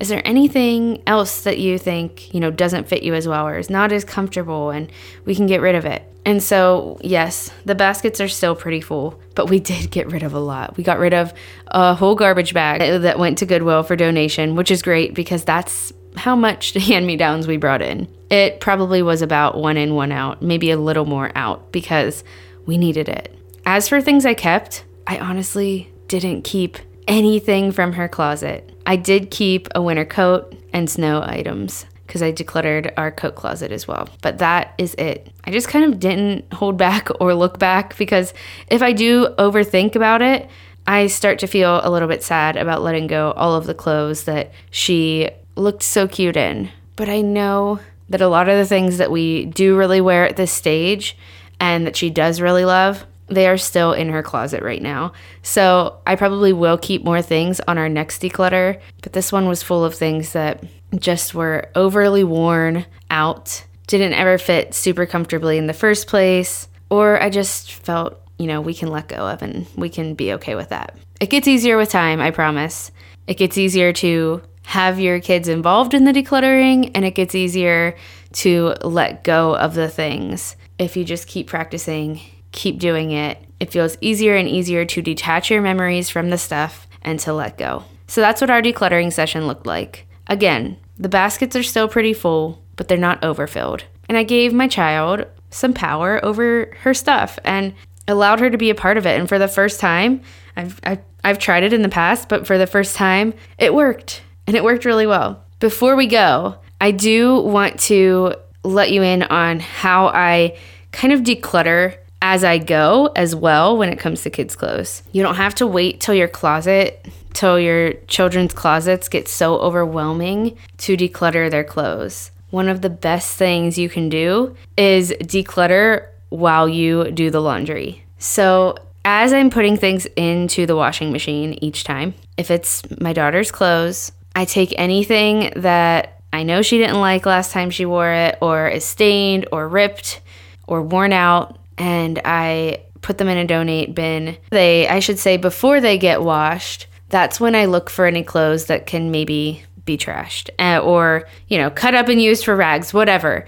Is 0.00 0.08
there 0.08 0.22
anything 0.24 1.02
else 1.06 1.42
that 1.42 1.58
you 1.58 1.78
think, 1.78 2.32
you 2.32 2.40
know, 2.40 2.50
doesn't 2.50 2.88
fit 2.88 3.02
you 3.02 3.14
as 3.14 3.28
well 3.28 3.46
or 3.46 3.58
is 3.58 3.68
not 3.68 3.92
as 3.92 4.04
comfortable 4.04 4.70
and 4.70 4.90
we 5.26 5.34
can 5.34 5.46
get 5.46 5.60
rid 5.60 5.74
of 5.74 5.84
it? 5.84 6.02
And 6.24 6.42
so, 6.42 6.98
yes, 7.02 7.50
the 7.64 7.74
baskets 7.74 8.20
are 8.20 8.28
still 8.28 8.54
pretty 8.54 8.80
full, 8.80 9.20
but 9.34 9.48
we 9.48 9.60
did 9.60 9.90
get 9.90 10.10
rid 10.10 10.22
of 10.22 10.32
a 10.32 10.38
lot. 10.38 10.76
We 10.76 10.84
got 10.84 10.98
rid 10.98 11.14
of 11.14 11.32
a 11.68 11.94
whole 11.94 12.14
garbage 12.14 12.54
bag 12.54 13.02
that 13.02 13.18
went 13.18 13.38
to 13.38 13.46
Goodwill 13.46 13.82
for 13.82 13.96
donation, 13.96 14.56
which 14.56 14.70
is 14.70 14.82
great 14.82 15.14
because 15.14 15.44
that's 15.44 15.92
how 16.16 16.34
much 16.34 16.72
hand 16.74 17.06
me 17.06 17.16
downs 17.16 17.46
we 17.46 17.56
brought 17.56 17.82
in. 17.82 18.08
It 18.30 18.60
probably 18.60 19.02
was 19.02 19.22
about 19.22 19.58
one 19.58 19.76
in, 19.76 19.94
one 19.94 20.12
out, 20.12 20.40
maybe 20.40 20.70
a 20.70 20.78
little 20.78 21.04
more 21.04 21.30
out 21.34 21.72
because 21.72 22.24
we 22.64 22.78
needed 22.78 23.08
it. 23.08 23.36
As 23.66 23.88
for 23.88 24.00
things 24.00 24.24
I 24.24 24.34
kept, 24.34 24.84
I 25.06 25.18
honestly 25.18 25.92
didn't 26.08 26.42
keep 26.42 26.78
anything 27.08 27.72
from 27.72 27.94
her 27.94 28.08
closet. 28.08 28.70
I 28.90 28.96
did 28.96 29.30
keep 29.30 29.68
a 29.72 29.80
winter 29.80 30.04
coat 30.04 30.52
and 30.72 30.90
snow 30.90 31.22
items 31.24 31.86
because 32.04 32.22
I 32.22 32.32
decluttered 32.32 32.92
our 32.96 33.12
coat 33.12 33.36
closet 33.36 33.70
as 33.70 33.86
well. 33.86 34.08
But 34.20 34.38
that 34.38 34.74
is 34.78 34.96
it. 34.96 35.32
I 35.44 35.52
just 35.52 35.68
kind 35.68 35.84
of 35.84 36.00
didn't 36.00 36.52
hold 36.52 36.76
back 36.76 37.08
or 37.20 37.32
look 37.32 37.60
back 37.60 37.96
because 37.96 38.34
if 38.66 38.82
I 38.82 38.90
do 38.92 39.28
overthink 39.38 39.94
about 39.94 40.22
it, 40.22 40.50
I 40.88 41.06
start 41.06 41.38
to 41.38 41.46
feel 41.46 41.80
a 41.84 41.88
little 41.88 42.08
bit 42.08 42.24
sad 42.24 42.56
about 42.56 42.82
letting 42.82 43.06
go 43.06 43.30
all 43.36 43.54
of 43.54 43.66
the 43.66 43.74
clothes 43.74 44.24
that 44.24 44.50
she 44.72 45.30
looked 45.54 45.84
so 45.84 46.08
cute 46.08 46.36
in. 46.36 46.68
But 46.96 47.08
I 47.08 47.20
know 47.20 47.78
that 48.08 48.20
a 48.20 48.26
lot 48.26 48.48
of 48.48 48.58
the 48.58 48.66
things 48.66 48.98
that 48.98 49.12
we 49.12 49.44
do 49.44 49.76
really 49.76 50.00
wear 50.00 50.26
at 50.26 50.34
this 50.34 50.50
stage 50.50 51.16
and 51.60 51.86
that 51.86 51.94
she 51.94 52.10
does 52.10 52.40
really 52.40 52.64
love, 52.64 53.06
they 53.30 53.46
are 53.46 53.56
still 53.56 53.92
in 53.92 54.08
her 54.08 54.22
closet 54.22 54.62
right 54.62 54.82
now. 54.82 55.12
So 55.42 56.00
I 56.06 56.16
probably 56.16 56.52
will 56.52 56.76
keep 56.76 57.04
more 57.04 57.22
things 57.22 57.60
on 57.60 57.78
our 57.78 57.88
next 57.88 58.20
declutter, 58.20 58.80
but 59.02 59.12
this 59.12 59.32
one 59.32 59.48
was 59.48 59.62
full 59.62 59.84
of 59.84 59.94
things 59.94 60.32
that 60.32 60.64
just 60.96 61.34
were 61.34 61.68
overly 61.74 62.24
worn 62.24 62.84
out, 63.10 63.64
didn't 63.86 64.14
ever 64.14 64.36
fit 64.36 64.74
super 64.74 65.06
comfortably 65.06 65.56
in 65.56 65.66
the 65.66 65.72
first 65.72 66.08
place, 66.08 66.68
or 66.90 67.22
I 67.22 67.30
just 67.30 67.72
felt, 67.72 68.20
you 68.38 68.46
know, 68.46 68.60
we 68.60 68.74
can 68.74 68.88
let 68.88 69.08
go 69.08 69.28
of 69.28 69.42
and 69.42 69.66
we 69.76 69.88
can 69.88 70.14
be 70.14 70.32
okay 70.34 70.56
with 70.56 70.70
that. 70.70 70.96
It 71.20 71.30
gets 71.30 71.46
easier 71.46 71.76
with 71.76 71.90
time, 71.90 72.20
I 72.20 72.32
promise. 72.32 72.90
It 73.26 73.34
gets 73.34 73.56
easier 73.56 73.92
to 73.94 74.42
have 74.64 74.98
your 74.98 75.20
kids 75.20 75.48
involved 75.48 75.94
in 75.94 76.04
the 76.04 76.12
decluttering 76.12 76.90
and 76.94 77.04
it 77.04 77.14
gets 77.14 77.34
easier 77.34 77.96
to 78.32 78.74
let 78.82 79.24
go 79.24 79.56
of 79.56 79.74
the 79.74 79.88
things 79.88 80.56
if 80.78 80.96
you 80.96 81.04
just 81.04 81.26
keep 81.28 81.46
practicing, 81.46 82.20
keep 82.52 82.78
doing 82.78 83.12
it. 83.12 83.38
It 83.58 83.72
feels 83.72 83.96
easier 84.00 84.36
and 84.36 84.48
easier 84.48 84.84
to 84.84 85.02
detach 85.02 85.50
your 85.50 85.62
memories 85.62 86.08
from 86.08 86.30
the 86.30 86.38
stuff 86.38 86.86
and 87.02 87.18
to 87.20 87.32
let 87.32 87.58
go. 87.58 87.84
So 88.06 88.20
that's 88.20 88.40
what 88.40 88.50
our 88.50 88.62
decluttering 88.62 89.12
session 89.12 89.46
looked 89.46 89.66
like. 89.66 90.06
Again, 90.26 90.78
the 90.98 91.08
baskets 91.08 91.56
are 91.56 91.62
still 91.62 91.88
pretty 91.88 92.12
full, 92.12 92.62
but 92.76 92.88
they're 92.88 92.98
not 92.98 93.22
overfilled. 93.22 93.84
And 94.08 94.18
I 94.18 94.22
gave 94.22 94.52
my 94.52 94.68
child 94.68 95.26
some 95.50 95.72
power 95.72 96.24
over 96.24 96.74
her 96.80 96.94
stuff 96.94 97.38
and 97.44 97.74
allowed 98.08 98.40
her 98.40 98.50
to 98.50 98.58
be 98.58 98.70
a 98.70 98.74
part 98.74 98.96
of 98.96 99.06
it. 99.06 99.18
And 99.18 99.28
for 99.28 99.38
the 99.38 99.48
first 99.48 99.80
time, 99.80 100.22
I've, 100.56 100.80
I've, 100.82 101.00
I've 101.22 101.38
tried 101.38 101.62
it 101.62 101.72
in 101.72 101.82
the 101.82 101.88
past, 101.88 102.28
but 102.28 102.46
for 102.46 102.58
the 102.58 102.66
first 102.66 102.96
time, 102.96 103.34
it 103.58 103.74
worked. 103.74 104.22
And 104.46 104.56
it 104.56 104.64
worked 104.64 104.84
really 104.84 105.06
well. 105.06 105.44
Before 105.60 105.94
we 105.94 106.06
go, 106.06 106.56
I 106.80 106.90
do 106.90 107.40
want 107.40 107.78
to 107.80 108.34
let 108.64 108.90
you 108.90 109.02
in 109.02 109.22
on 109.22 109.60
how 109.60 110.08
I 110.08 110.58
kind 110.92 111.12
of 111.12 111.20
declutter 111.20 111.96
as 112.22 112.44
I 112.44 112.58
go 112.58 113.10
as 113.16 113.34
well 113.34 113.76
when 113.76 113.88
it 113.88 113.98
comes 113.98 114.22
to 114.22 114.30
kids' 114.30 114.56
clothes. 114.56 115.02
You 115.12 115.22
don't 115.22 115.36
have 115.36 115.54
to 115.56 115.66
wait 115.66 116.00
till 116.00 116.14
your 116.14 116.28
closet, 116.28 117.06
till 117.32 117.58
your 117.58 117.94
children's 118.08 118.52
closets 118.52 119.08
get 119.08 119.28
so 119.28 119.58
overwhelming 119.58 120.56
to 120.78 120.96
declutter 120.96 121.50
their 121.50 121.64
clothes. 121.64 122.30
One 122.50 122.68
of 122.68 122.82
the 122.82 122.90
best 122.90 123.36
things 123.36 123.78
you 123.78 123.88
can 123.88 124.08
do 124.08 124.56
is 124.76 125.12
declutter 125.20 126.08
while 126.30 126.68
you 126.68 127.10
do 127.10 127.30
the 127.30 127.40
laundry. 127.40 128.04
So, 128.18 128.76
as 129.04 129.32
I'm 129.32 129.48
putting 129.48 129.76
things 129.76 130.06
into 130.16 130.66
the 130.66 130.76
washing 130.76 131.10
machine 131.10 131.54
each 131.62 131.84
time, 131.84 132.14
if 132.36 132.50
it's 132.50 132.82
my 133.00 133.12
daughter's 133.12 133.50
clothes, 133.50 134.12
I 134.36 134.44
take 134.44 134.74
anything 134.76 135.52
that 135.56 136.20
I 136.32 136.42
know 136.42 136.60
she 136.62 136.78
didn't 136.78 137.00
like 137.00 137.24
last 137.24 137.50
time 137.50 137.70
she 137.70 137.86
wore 137.86 138.12
it, 138.12 138.36
or 138.40 138.68
is 138.68 138.84
stained, 138.84 139.48
or 139.50 139.68
ripped, 139.68 140.20
or 140.66 140.82
worn 140.82 141.12
out, 141.12 141.58
and 141.80 142.20
I 142.24 142.84
put 143.00 143.18
them 143.18 143.28
in 143.28 143.38
a 143.38 143.46
donate 143.46 143.94
bin. 143.94 144.36
They, 144.50 144.86
I 144.86 145.00
should 145.00 145.18
say, 145.18 145.38
before 145.38 145.80
they 145.80 145.96
get 145.98 146.22
washed, 146.22 146.86
that's 147.08 147.40
when 147.40 147.56
I 147.56 147.64
look 147.64 147.90
for 147.90 148.06
any 148.06 148.22
clothes 148.22 148.66
that 148.66 148.86
can 148.86 149.10
maybe 149.10 149.64
be 149.86 149.96
trashed 149.96 150.50
uh, 150.58 150.80
or, 150.80 151.26
you 151.48 151.56
know, 151.58 151.70
cut 151.70 151.94
up 151.94 152.08
and 152.08 152.20
used 152.20 152.44
for 152.44 152.54
rags, 152.54 152.92
whatever. 152.92 153.46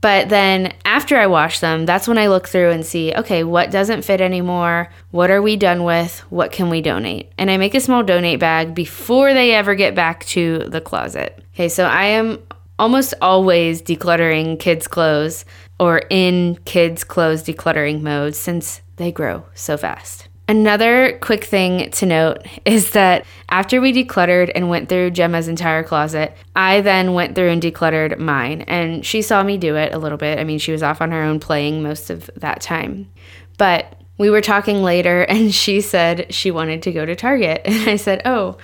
But 0.00 0.28
then 0.28 0.72
after 0.84 1.16
I 1.16 1.26
wash 1.26 1.60
them, 1.60 1.84
that's 1.84 2.08
when 2.08 2.18
I 2.18 2.28
look 2.28 2.48
through 2.48 2.70
and 2.70 2.86
see, 2.86 3.12
okay, 3.14 3.44
what 3.44 3.70
doesn't 3.70 4.02
fit 4.02 4.20
anymore? 4.20 4.88
What 5.10 5.30
are 5.30 5.42
we 5.42 5.56
done 5.56 5.84
with? 5.84 6.20
What 6.30 6.50
can 6.52 6.70
we 6.70 6.80
donate? 6.80 7.32
And 7.38 7.50
I 7.50 7.56
make 7.56 7.74
a 7.74 7.80
small 7.80 8.02
donate 8.02 8.40
bag 8.40 8.74
before 8.74 9.34
they 9.34 9.52
ever 9.52 9.74
get 9.74 9.94
back 9.94 10.24
to 10.26 10.60
the 10.68 10.80
closet. 10.80 11.44
Okay, 11.54 11.68
so 11.68 11.84
I 11.84 12.04
am 12.06 12.38
almost 12.78 13.14
always 13.20 13.82
decluttering 13.82 14.58
kids' 14.58 14.88
clothes 14.88 15.44
or 15.78 16.02
in 16.10 16.58
kids' 16.64 17.04
clothes 17.04 17.42
decluttering 17.42 18.02
mode 18.02 18.34
since 18.34 18.82
they 18.96 19.12
grow 19.12 19.44
so 19.54 19.76
fast. 19.76 20.28
Another 20.48 21.18
quick 21.20 21.44
thing 21.44 21.90
to 21.92 22.06
note 22.06 22.46
is 22.64 22.90
that 22.90 23.24
after 23.48 23.80
we 23.80 23.92
decluttered 23.92 24.50
and 24.54 24.68
went 24.68 24.88
through 24.88 25.10
Gemma's 25.10 25.48
entire 25.48 25.82
closet, 25.82 26.36
I 26.56 26.80
then 26.80 27.14
went 27.14 27.34
through 27.34 27.50
and 27.50 27.62
decluttered 27.62 28.18
mine. 28.18 28.62
And 28.62 29.04
she 29.04 29.22
saw 29.22 29.42
me 29.42 29.56
do 29.56 29.76
it 29.76 29.94
a 29.94 29.98
little 29.98 30.18
bit. 30.18 30.38
I 30.38 30.44
mean, 30.44 30.58
she 30.58 30.72
was 30.72 30.82
off 30.82 31.00
on 31.00 31.10
her 31.12 31.22
own 31.22 31.40
playing 31.40 31.82
most 31.82 32.10
of 32.10 32.28
that 32.36 32.60
time. 32.60 33.10
But 33.56 34.00
we 34.18 34.30
were 34.30 34.40
talking 34.40 34.82
later, 34.82 35.22
and 35.28 35.54
she 35.54 35.80
said 35.80 36.32
she 36.34 36.50
wanted 36.50 36.82
to 36.82 36.92
go 36.92 37.06
to 37.06 37.16
Target. 37.16 37.62
And 37.66 37.88
I 37.88 37.96
said, 37.96 38.22
Oh, 38.24 38.56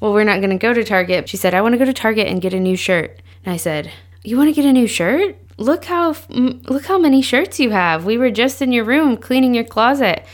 well, 0.00 0.12
we're 0.12 0.24
not 0.24 0.40
going 0.40 0.50
to 0.50 0.56
go 0.56 0.74
to 0.74 0.84
Target. 0.84 1.28
She 1.28 1.36
said, 1.36 1.54
I 1.54 1.62
want 1.62 1.74
to 1.74 1.78
go 1.78 1.84
to 1.84 1.92
Target 1.92 2.26
and 2.26 2.42
get 2.42 2.54
a 2.54 2.60
new 2.60 2.76
shirt. 2.76 3.22
And 3.44 3.52
I 3.52 3.56
said, 3.56 3.90
You 4.22 4.36
want 4.36 4.48
to 4.48 4.54
get 4.54 4.68
a 4.68 4.72
new 4.72 4.86
shirt? 4.86 5.36
Look 5.58 5.84
how 5.84 6.16
look 6.28 6.86
how 6.86 6.98
many 6.98 7.22
shirts 7.22 7.60
you 7.60 7.70
have. 7.70 8.04
We 8.04 8.18
were 8.18 8.30
just 8.30 8.62
in 8.62 8.72
your 8.72 8.84
room 8.84 9.16
cleaning 9.16 9.54
your 9.54 9.64
closet. 9.64 10.24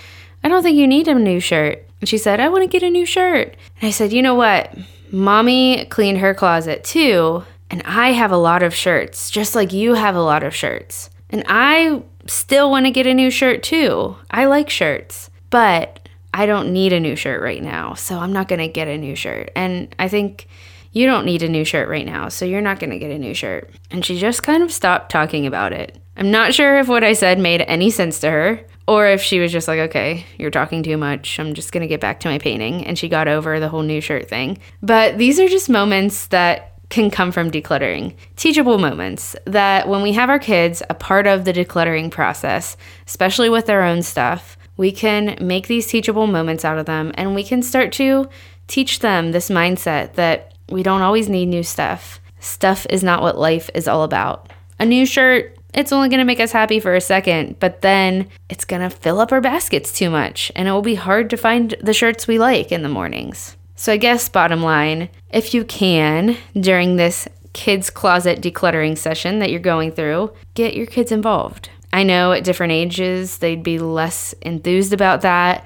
I 0.42 0.48
don't 0.48 0.62
think 0.62 0.76
you 0.76 0.86
need 0.86 1.08
a 1.08 1.14
new 1.14 1.40
shirt. 1.40 1.84
And 2.00 2.08
she 2.08 2.18
said, 2.18 2.40
I 2.40 2.48
want 2.48 2.62
to 2.62 2.68
get 2.68 2.86
a 2.86 2.90
new 2.90 3.04
shirt. 3.04 3.56
And 3.80 3.88
I 3.88 3.90
said, 3.90 4.12
You 4.12 4.22
know 4.22 4.34
what? 4.34 4.76
Mommy 5.10 5.86
cleaned 5.86 6.18
her 6.18 6.34
closet 6.34 6.84
too, 6.84 7.44
and 7.70 7.82
I 7.84 8.12
have 8.12 8.30
a 8.30 8.36
lot 8.36 8.62
of 8.62 8.74
shirts, 8.74 9.30
just 9.30 9.54
like 9.54 9.72
you 9.72 9.94
have 9.94 10.14
a 10.14 10.22
lot 10.22 10.42
of 10.42 10.54
shirts. 10.54 11.10
And 11.30 11.44
I 11.46 12.02
still 12.26 12.70
want 12.70 12.86
to 12.86 12.90
get 12.90 13.06
a 13.06 13.14
new 13.14 13.30
shirt 13.30 13.62
too. 13.62 14.16
I 14.30 14.44
like 14.44 14.68
shirts, 14.68 15.30
but 15.50 16.08
I 16.32 16.46
don't 16.46 16.72
need 16.72 16.92
a 16.92 17.00
new 17.00 17.16
shirt 17.16 17.42
right 17.42 17.62
now, 17.62 17.94
so 17.94 18.18
I'm 18.18 18.32
not 18.32 18.48
going 18.48 18.60
to 18.60 18.68
get 18.68 18.86
a 18.86 18.98
new 18.98 19.16
shirt. 19.16 19.50
And 19.56 19.94
I 19.98 20.08
think 20.08 20.46
you 20.92 21.06
don't 21.06 21.24
need 21.24 21.42
a 21.42 21.48
new 21.48 21.64
shirt 21.64 21.88
right 21.88 22.06
now, 22.06 22.28
so 22.28 22.44
you're 22.44 22.60
not 22.60 22.80
going 22.80 22.90
to 22.90 22.98
get 22.98 23.10
a 23.10 23.18
new 23.18 23.34
shirt. 23.34 23.70
And 23.90 24.04
she 24.04 24.18
just 24.18 24.42
kind 24.42 24.62
of 24.62 24.72
stopped 24.72 25.10
talking 25.10 25.46
about 25.46 25.72
it. 25.72 25.98
I'm 26.16 26.30
not 26.30 26.54
sure 26.54 26.78
if 26.78 26.88
what 26.88 27.04
I 27.04 27.12
said 27.12 27.38
made 27.38 27.60
any 27.62 27.90
sense 27.90 28.18
to 28.20 28.30
her, 28.30 28.60
or 28.88 29.06
if 29.06 29.22
she 29.22 29.38
was 29.38 29.52
just 29.52 29.68
like, 29.68 29.78
okay, 29.78 30.24
you're 30.38 30.50
talking 30.50 30.82
too 30.82 30.96
much. 30.96 31.38
I'm 31.38 31.54
just 31.54 31.72
going 31.72 31.82
to 31.82 31.86
get 31.86 32.00
back 32.00 32.20
to 32.20 32.28
my 32.28 32.38
painting. 32.38 32.86
And 32.86 32.98
she 32.98 33.08
got 33.08 33.28
over 33.28 33.60
the 33.60 33.68
whole 33.68 33.82
new 33.82 34.00
shirt 34.00 34.28
thing. 34.28 34.58
But 34.82 35.18
these 35.18 35.38
are 35.38 35.46
just 35.46 35.68
moments 35.68 36.26
that 36.28 36.72
can 36.88 37.10
come 37.10 37.30
from 37.30 37.50
decluttering. 37.50 38.14
Teachable 38.36 38.78
moments 38.78 39.36
that 39.44 39.88
when 39.88 40.02
we 40.02 40.12
have 40.12 40.30
our 40.30 40.38
kids 40.38 40.82
a 40.88 40.94
part 40.94 41.26
of 41.26 41.44
the 41.44 41.52
decluttering 41.52 42.10
process, 42.10 42.76
especially 43.06 43.50
with 43.50 43.66
their 43.66 43.82
own 43.82 44.02
stuff, 44.02 44.56
we 44.78 44.90
can 44.90 45.36
make 45.40 45.66
these 45.66 45.86
teachable 45.86 46.26
moments 46.26 46.64
out 46.64 46.78
of 46.78 46.86
them 46.86 47.12
and 47.14 47.34
we 47.34 47.44
can 47.44 47.62
start 47.62 47.92
to 47.92 48.28
teach 48.68 49.00
them 49.00 49.32
this 49.32 49.50
mindset 49.50 50.14
that 50.14 50.54
we 50.70 50.82
don't 50.82 51.02
always 51.02 51.28
need 51.28 51.46
new 51.46 51.62
stuff. 51.62 52.20
Stuff 52.40 52.86
is 52.90 53.02
not 53.02 53.22
what 53.22 53.38
life 53.38 53.70
is 53.74 53.88
all 53.88 54.04
about. 54.04 54.52
A 54.78 54.86
new 54.86 55.06
shirt 55.06 55.58
it's 55.74 55.92
only 55.92 56.08
going 56.08 56.18
to 56.18 56.24
make 56.24 56.40
us 56.40 56.52
happy 56.52 56.80
for 56.80 56.94
a 56.94 57.00
second, 57.00 57.58
but 57.60 57.82
then 57.82 58.28
it's 58.48 58.64
going 58.64 58.82
to 58.82 58.90
fill 58.90 59.20
up 59.20 59.32
our 59.32 59.40
baskets 59.40 59.92
too 59.92 60.08
much, 60.08 60.50
and 60.56 60.66
it 60.66 60.72
will 60.72 60.82
be 60.82 60.94
hard 60.94 61.28
to 61.30 61.36
find 61.36 61.74
the 61.82 61.92
shirts 61.92 62.26
we 62.26 62.38
like 62.38 62.72
in 62.72 62.82
the 62.82 62.88
mornings. 62.88 63.56
So, 63.76 63.92
I 63.92 63.96
guess, 63.98 64.28
bottom 64.28 64.62
line, 64.62 65.10
if 65.30 65.54
you 65.54 65.64
can, 65.64 66.36
during 66.58 66.96
this 66.96 67.28
kids' 67.52 67.90
closet 67.90 68.40
decluttering 68.40 68.96
session 68.96 69.38
that 69.40 69.50
you're 69.50 69.60
going 69.60 69.92
through, 69.92 70.32
get 70.54 70.74
your 70.74 70.86
kids 70.86 71.12
involved. 71.12 71.68
I 71.92 72.02
know 72.02 72.32
at 72.32 72.44
different 72.44 72.72
ages 72.72 73.38
they'd 73.38 73.62
be 73.62 73.78
less 73.78 74.34
enthused 74.42 74.92
about 74.92 75.20
that 75.20 75.64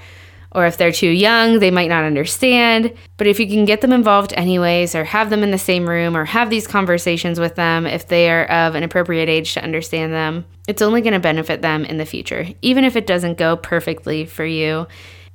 or 0.54 0.66
if 0.66 0.76
they're 0.76 0.92
too 0.92 1.08
young, 1.08 1.58
they 1.58 1.70
might 1.70 1.88
not 1.88 2.04
understand. 2.04 2.92
But 3.16 3.26
if 3.26 3.40
you 3.40 3.46
can 3.46 3.64
get 3.64 3.80
them 3.80 3.92
involved 3.92 4.32
anyways, 4.36 4.94
or 4.94 5.04
have 5.04 5.30
them 5.30 5.42
in 5.42 5.50
the 5.50 5.58
same 5.58 5.88
room, 5.88 6.16
or 6.16 6.24
have 6.24 6.50
these 6.50 6.66
conversations 6.66 7.40
with 7.40 7.54
them 7.54 7.86
if 7.86 8.08
they 8.08 8.30
are 8.30 8.44
of 8.44 8.74
an 8.74 8.82
appropriate 8.82 9.28
age 9.28 9.54
to 9.54 9.64
understand 9.64 10.12
them, 10.12 10.44
it's 10.68 10.82
only 10.82 11.00
going 11.00 11.14
to 11.14 11.18
benefit 11.20 11.62
them 11.62 11.84
in 11.84 11.96
the 11.98 12.06
future. 12.06 12.46
Even 12.62 12.84
if 12.84 12.96
it 12.96 13.06
doesn't 13.06 13.38
go 13.38 13.56
perfectly 13.56 14.26
for 14.26 14.44
you, 14.44 14.86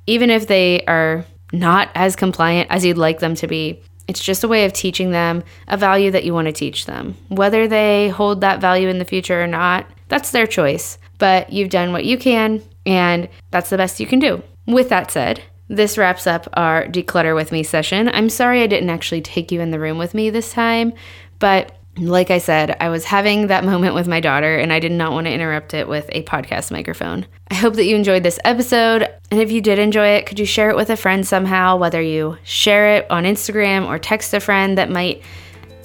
even 0.06 0.30
if 0.30 0.46
they 0.46 0.84
are 0.86 1.26
not 1.52 1.90
as 1.94 2.16
compliant 2.16 2.70
as 2.70 2.84
you'd 2.84 2.96
like 2.96 3.18
them 3.18 3.34
to 3.34 3.46
be, 3.46 3.82
It's 4.08 4.24
just 4.24 4.42
a 4.42 4.48
way 4.48 4.64
of 4.64 4.72
teaching 4.72 5.10
them 5.10 5.44
a 5.68 5.76
value 5.76 6.10
that 6.10 6.24
you 6.24 6.32
want 6.32 6.46
to 6.46 6.52
teach 6.52 6.86
them. 6.86 7.14
Whether 7.28 7.68
they 7.68 8.08
hold 8.08 8.40
that 8.40 8.60
value 8.60 8.88
in 8.88 8.98
the 8.98 9.04
future 9.04 9.40
or 9.42 9.46
not, 9.46 9.86
that's 10.08 10.30
their 10.30 10.46
choice. 10.46 10.98
But 11.18 11.52
you've 11.52 11.68
done 11.68 11.92
what 11.92 12.06
you 12.06 12.16
can, 12.16 12.62
and 12.86 13.28
that's 13.50 13.68
the 13.68 13.76
best 13.76 14.00
you 14.00 14.06
can 14.06 14.18
do. 14.18 14.42
With 14.68 14.90
that 14.90 15.10
said, 15.10 15.42
this 15.68 15.96
wraps 15.96 16.26
up 16.26 16.46
our 16.52 16.86
declutter 16.86 17.34
with 17.34 17.52
me 17.52 17.62
session. 17.62 18.06
I'm 18.06 18.28
sorry 18.28 18.62
I 18.62 18.66
didn't 18.66 18.90
actually 18.90 19.22
take 19.22 19.50
you 19.50 19.62
in 19.62 19.70
the 19.70 19.78
room 19.78 19.96
with 19.96 20.12
me 20.12 20.28
this 20.28 20.52
time, 20.52 20.92
but 21.38 21.74
like 21.96 22.30
I 22.30 22.36
said, 22.36 22.76
I 22.78 22.90
was 22.90 23.06
having 23.06 23.46
that 23.46 23.64
moment 23.72 23.94
with 23.94 24.06
my 24.06 24.20
daughter 24.20 24.58
and 24.58 24.70
I 24.70 24.78
did 24.78 24.92
not 24.92 25.12
want 25.12 25.26
to 25.26 25.32
interrupt 25.32 25.72
it 25.72 25.88
with 25.88 26.10
a 26.12 26.22
podcast 26.24 26.70
microphone. 26.70 27.24
I 27.50 27.54
hope 27.54 27.76
that 27.76 27.86
you 27.86 27.96
enjoyed 27.96 28.24
this 28.24 28.38
episode. 28.44 29.08
And 29.30 29.40
if 29.40 29.50
you 29.50 29.62
did 29.62 29.78
enjoy 29.78 30.08
it, 30.08 30.26
could 30.26 30.38
you 30.38 30.44
share 30.44 30.68
it 30.68 30.76
with 30.76 30.90
a 30.90 30.96
friend 30.96 31.26
somehow, 31.26 31.78
whether 31.78 32.02
you 32.02 32.36
share 32.44 32.96
it 32.96 33.10
on 33.10 33.24
Instagram 33.24 33.86
or 33.86 33.98
text 33.98 34.34
a 34.34 34.40
friend 34.40 34.76
that 34.76 34.90
might 34.90 35.22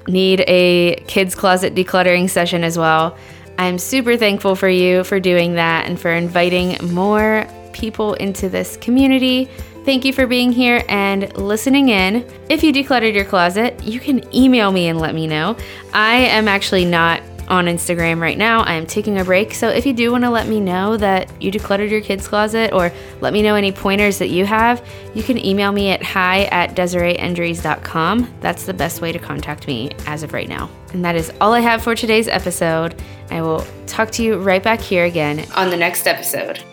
need 0.09 0.43
a 0.45 0.95
kids' 1.07 1.35
closet 1.35 1.73
decluttering 1.73 2.29
session 2.29 2.65
as 2.65 2.77
well? 2.77 3.17
I'm 3.57 3.79
super 3.79 4.17
thankful 4.17 4.57
for 4.57 4.67
you 4.67 5.05
for 5.05 5.21
doing 5.21 5.53
that 5.53 5.85
and 5.85 5.97
for 5.97 6.11
inviting 6.11 6.77
more 6.93 7.47
people 7.73 8.13
into 8.15 8.49
this 8.49 8.77
community. 8.77 9.49
Thank 9.85 10.05
you 10.05 10.13
for 10.13 10.27
being 10.27 10.51
here 10.51 10.83
and 10.87 11.35
listening 11.37 11.89
in. 11.89 12.25
If 12.49 12.63
you 12.63 12.71
decluttered 12.71 13.13
your 13.13 13.25
closet, 13.25 13.83
you 13.83 13.99
can 13.99 14.33
email 14.33 14.71
me 14.71 14.87
and 14.87 14.99
let 14.99 15.13
me 15.13 15.27
know. 15.27 15.57
I 15.93 16.15
am 16.15 16.47
actually 16.47 16.85
not 16.85 17.21
on 17.47 17.65
Instagram 17.65 18.21
right 18.21 18.37
now. 18.37 18.61
I 18.61 18.73
am 18.73 18.85
taking 18.85 19.19
a 19.19 19.25
break. 19.25 19.53
So 19.53 19.69
if 19.69 19.85
you 19.85 19.93
do 19.93 20.11
want 20.11 20.23
to 20.23 20.29
let 20.29 20.47
me 20.47 20.59
know 20.59 20.97
that 20.97 21.29
you 21.41 21.51
decluttered 21.51 21.89
your 21.89 22.01
kids' 22.01 22.27
closet 22.27 22.73
or 22.73 22.91
let 23.21 23.33
me 23.33 23.41
know 23.41 23.55
any 23.55 23.71
pointers 23.71 24.17
that 24.19 24.29
you 24.29 24.45
have, 24.45 24.85
you 25.13 25.23
can 25.23 25.43
email 25.43 25.71
me 25.71 25.91
at 25.91 26.01
hi 26.01 26.43
at 26.45 26.75
DesireeEndries.com. 26.75 28.33
That's 28.41 28.65
the 28.65 28.73
best 28.73 29.01
way 29.01 29.11
to 29.11 29.19
contact 29.19 29.67
me 29.67 29.91
as 30.05 30.23
of 30.23 30.33
right 30.33 30.49
now. 30.49 30.69
And 30.93 31.03
that 31.03 31.15
is 31.15 31.31
all 31.41 31.53
I 31.53 31.59
have 31.59 31.83
for 31.83 31.95
today's 31.95 32.27
episode. 32.27 33.01
I 33.29 33.41
will 33.41 33.65
talk 33.87 34.11
to 34.11 34.23
you 34.23 34.37
right 34.37 34.63
back 34.63 34.79
here 34.79 35.05
again 35.05 35.45
on 35.55 35.69
the 35.69 35.77
next 35.77 36.07
episode. 36.07 36.63